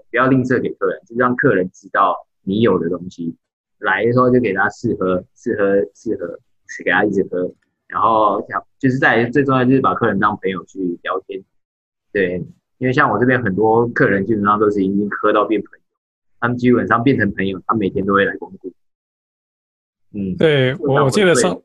[0.10, 3.36] 不要吝啬给客人，就让客人知道你有的东西，
[3.80, 7.52] 来的时候就给他试喝，试喝，试喝，是给他一直喝。
[7.88, 11.44] 然后想就是在最重要就是把客人当朋友去聊天。
[12.12, 12.44] 对，
[12.78, 15.80] 因为像我这边很多客人基本上都是已经喝到变朋友，
[16.40, 18.72] 他们基本上变成朋友，他每天都会来光顾。
[20.14, 21.62] 嗯，对，我我记得上。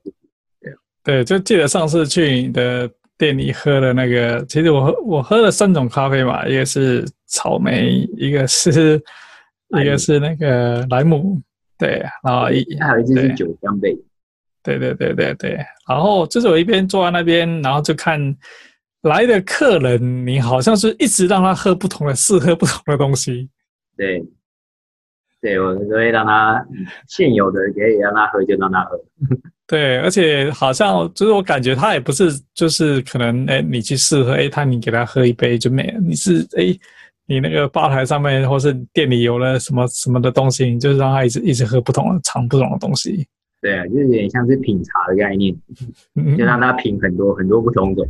[1.05, 2.89] 对，就记得上次去你的
[3.19, 9.03] 店里喝的那个，其实我喝我喝了三种咖啡嘛，一个是草莓，一个是
[9.81, 11.41] 一个是那个莱姆，
[11.77, 13.97] 对，然后一还有一支是酒香杯，
[14.63, 18.37] 对对对对对，然后就是我一边坐在那边，然后就看
[19.03, 23.49] 来的客人，你好像是一直让他喝不同的，试喝不同的东西，
[23.97, 24.25] 对，
[25.41, 26.65] 对我都会让他
[27.09, 28.97] 现有的可以让他喝就让他喝。
[29.73, 35.99] 对，而且好像就是我感觉他也不是，就是可能哎，你去试喝，哎，他你给他喝一杯就没了。
[35.99, 36.79] 你是哎，
[37.27, 43.27] 你那个吧台上面或是店里有了什么什么的东西，你就是让他一直一直喝不同的尝不同的东西。
[43.63, 45.57] 对啊，就是有点像是品茶的概念，
[46.37, 48.07] 就让他品很多很多不同种。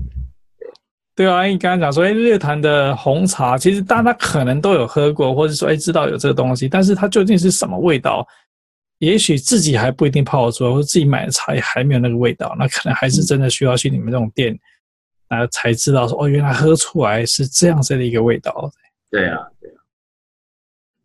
[1.14, 8.26] 对啊，你刚刚讲说，哎，日坛的红茶，其实大家可能都有喝过，或者说哎知道有这个东西，但是它究竟是什么味道？
[9.02, 14.56] 也许自己还不一定泡得出来，或者自己买的茶也还没有那个味道，那可能还是真的需要去你们这种店，
[15.28, 18.70] 然后才知道说哦，原来喝出来是这样子的一个味道。
[19.10, 19.38] 对啊，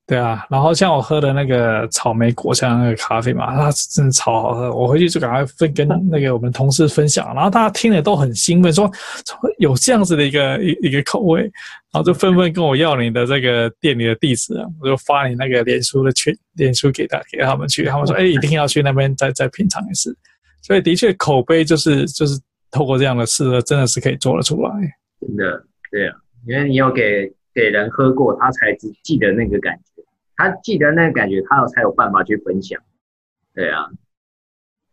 [0.08, 0.44] 对啊。
[0.50, 8.90] 然后像我喝的那个草莓果香那个咖啡嘛，它真的超好喝，我回去就赶快分跟那个我们同事分享，然后大家听了都很兴奋，说
[9.60, 11.52] 有这样子的一个一一个口味。
[11.94, 20.16] 然后就纷纷跟我要你的这个店里的地址啊，我就发你那个脸书的群，脸书给他给他们去，他们说哎，一定要去那边再 再品尝一次。
[20.62, 22.38] 所以的确口碑就是就是
[22.70, 24.70] 透过这样的事，真的是可以做得出来。
[25.22, 30.04] 真的，对啊，因为你要给给人喝过，他才只记得那个感觉，
[30.36, 32.80] 他记得那个感觉，他才有办法去分享。
[33.56, 33.88] 对啊，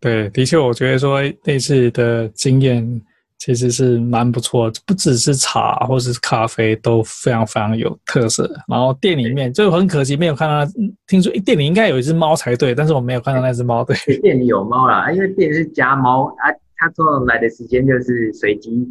[0.01, 3.03] 对，的确，我觉得说那次的经验。
[3.37, 8.49] 其实是蛮不错，不只是茶或是咖啡都非常非常有特色。
[8.67, 10.73] 然后店里面就很可惜没有看到，
[11.07, 13.85] 听说店里应该有一只猫才对，但是我没有看到那只猫。
[13.85, 18.89] 对， 店里有猫啦，因为店是家猫啊，它通常来的时间就是随机，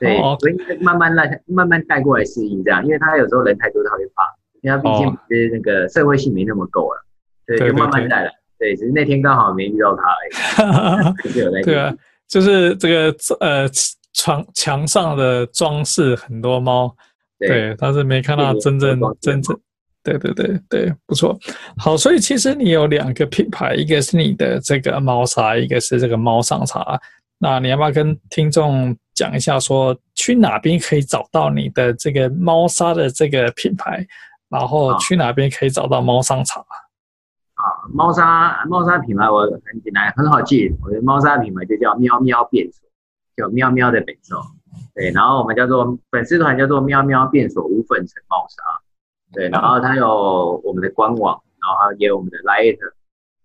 [0.00, 2.84] 对，哦、所以慢慢来，慢慢带过来适应这样。
[2.84, 4.22] 因为他有时候人太多，他会怕，
[4.62, 7.04] 因为他毕竟是那个社会性没那么够了，
[7.46, 8.30] 对，就慢慢带来。
[8.58, 11.62] 对，只是那天刚好没遇到他而已。
[11.64, 11.94] 对啊。
[12.26, 13.68] 就是这个呃
[14.14, 16.92] 床墙上的装饰很多猫，
[17.38, 19.56] 对，对，但是没看到真正真正。
[20.02, 21.38] 对对对对，不错。
[21.76, 26.98] 好，所以其实你有两个品牌，一个是你的这个猫砂，一个是这个猫上茶。
[27.38, 34.06] 那你要不要跟听众讲一下说，去哪边可以找到你的这个猫砂的这个品牌，
[34.48, 36.62] 然后去哪边可以找到猫商场？
[36.62, 36.74] 啊，
[37.54, 40.70] 啊猫砂猫砂品牌我很简单，很好记。
[40.82, 42.86] 我的猫砂品牌就叫喵喵变锁，
[43.36, 44.40] 叫喵喵的变锁。
[44.94, 48.62] 对，然后我们叫做粉丝团叫做喵喵变锁无粉尘猫砂。
[49.32, 52.78] 对，然后它有我们的官网，然后也有我们的 Lite，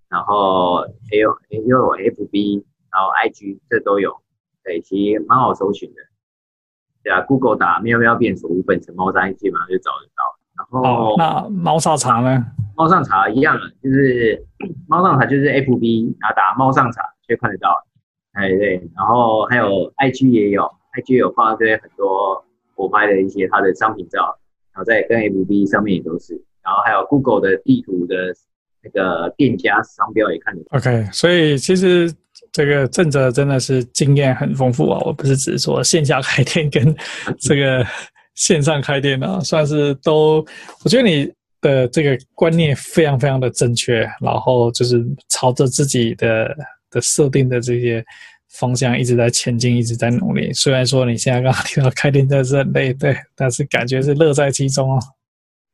[0.07, 4.15] 然后也有也有 FB，然后 IG 这都有，
[4.69, 6.01] 对，其实蛮好搜寻的。
[7.03, 10.21] 对啊，Google 打喵喵变锁无粉尘猫砂，基本上就找得到。
[10.57, 12.45] 然后、哦、那猫上茶呢？
[12.75, 14.45] 猫上茶一样的，就是
[14.87, 17.83] 猫上茶就是 FB，啊打猫上茶就看得到。
[18.33, 22.45] 哎对，然后还有 IG 也有，IG 有放这些很多
[22.75, 24.37] 我拍的一些它的商品照。
[24.71, 28.15] 然后在跟 FB 上面也都是，然后还有 Google 的地图的
[28.83, 30.77] 那个店家商标也看得到。
[30.77, 32.13] OK，所以其实
[32.51, 34.99] 这个正哲真的是经验很丰富啊！
[35.05, 36.95] 我不是只是说线下开店跟
[37.39, 37.85] 这个
[38.35, 40.45] 线上开店啊，算是都，
[40.83, 41.31] 我觉得你
[41.61, 46.55] 的这个观念非常非常的正确，然后就是朝着自己的
[46.89, 48.03] 的设定的这些。
[48.53, 50.51] 方向一直在前进，一直在努力。
[50.53, 54.99] 虽然说你现在刚刚提到开店真的是很累，对，但是感觉是乐在其中哦。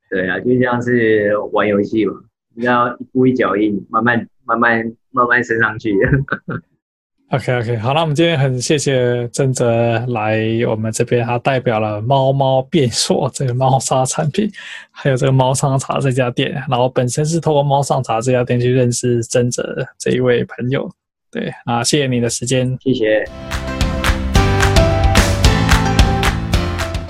[0.10, 2.14] 对啊，就像是玩游戏嘛，
[2.54, 5.96] 你要一步一脚印，慢慢、慢慢、慢慢升上去。
[7.32, 10.40] OK OK，好，那我们今天很谢谢曾哲来
[10.70, 14.48] 我们这边，他代表了猫猫变硕这个猫砂产品，
[14.92, 20.88] 还有这个猫上茶这家店，然后本身是透过猫上茶这家店去认识曾哲这一位朋友。
[21.32, 23.75] 对啊，谢谢你的时间，谢谢。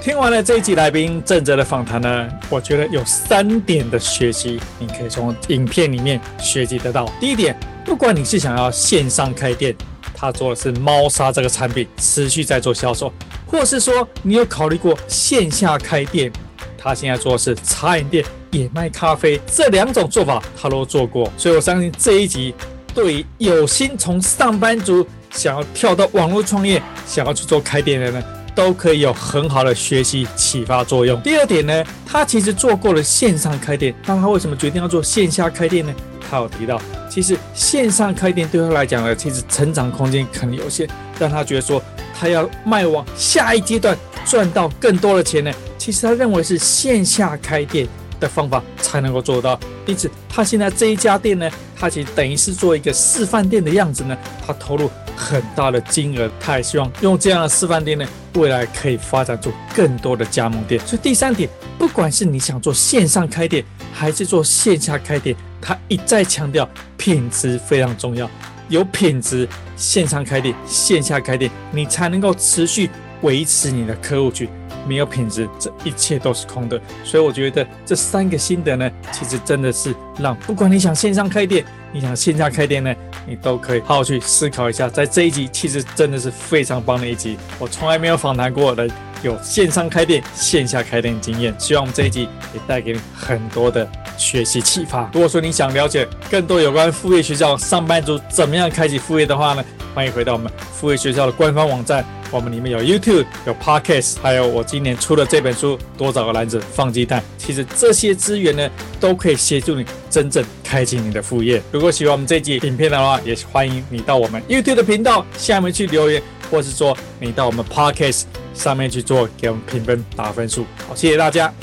[0.05, 7.11] 听完了这一集来宾正则的访谈呢，我觉得有三点的学习，你可以从影片里面学习得到。
[7.19, 9.75] 第一点，不管你是想要线上开店，
[10.13, 13.11] 他做的是猫砂这个产品，持续在做销售，
[13.47, 16.31] 或是说你有考虑过线下开店，
[16.77, 22.53] 他现在做的是茶饮店，也卖咖啡，这两种做法他都做过，所以我相信这一集。
[22.93, 28.23] 对于有心从上班族想要跳到网络创业，想要去做开店的人，
[28.55, 31.21] 都可以有很好的学习启发作用。
[31.21, 35.93] 第二点呢，他其实做过了线上开店，那他为什么决定要做线下开店呢？
[36.27, 40.89] 他有提到，其实线上开店对他来讲呢，其实成长空间可能有限，
[41.19, 41.79] 但他觉得说
[42.17, 43.95] 他要迈往下一阶段，
[44.25, 47.87] 赚到更多的钱呢，其实他认为是线下开店
[48.19, 49.59] 的方法才能够做到。
[49.85, 51.49] 因此，他现在这一家店呢。
[51.77, 60.79] 他其实等于是做一个示范店的样子呢，他投入很大的金额，他也希望用这样的示范店呢，未来可以发展出更多的加盟店。
[60.85, 63.63] 所以第三点，不管是你想做线上开店，
[63.93, 68.29] 还是做线下开店，他一再强调品质非常重要，
[68.69, 72.89] 有品质，线上开店、线下开店，你才能够持续
[73.21, 74.47] 维持你的客户群。
[74.87, 76.79] 没有品质，这一切都是空的。
[77.03, 82.93] 所以我觉得这三个心得呢，其实真的是让不管你想线上开店，你想线下开店呢，
[83.25, 84.87] 你都可以好好去思考一下。
[84.87, 87.35] 在这一集，其实真的是非常棒的一集。
[87.57, 88.87] 我从来没有访谈过的
[89.23, 91.53] 有线上开店、线下开店经验。
[91.57, 93.87] 希望我们这一集也带给你很多的
[94.17, 95.09] 学习启发。
[95.13, 99.63] 如果说你想了解更多有关副业学校上班族怎么样开启副业的话呢，
[99.93, 102.05] 欢迎回到我们副业学校的官方网站。
[102.31, 107.21] 我们里面有 YouTube、有 Podcast，还有我今年出的这本书《多找个篮子放鸡蛋》。
[107.37, 111.61] 其实这些资源呢，都可以协助你真正开启你的副业。
[111.71, 118.23] 如果喜欢我们这一集影片的话，也欢迎你到我们 YouTube 的频道下面去留言，或是说你到我们 Podcast
[118.55, 120.65] 上面去做给我们评分打分数。
[120.87, 121.53] 好，谢谢大家。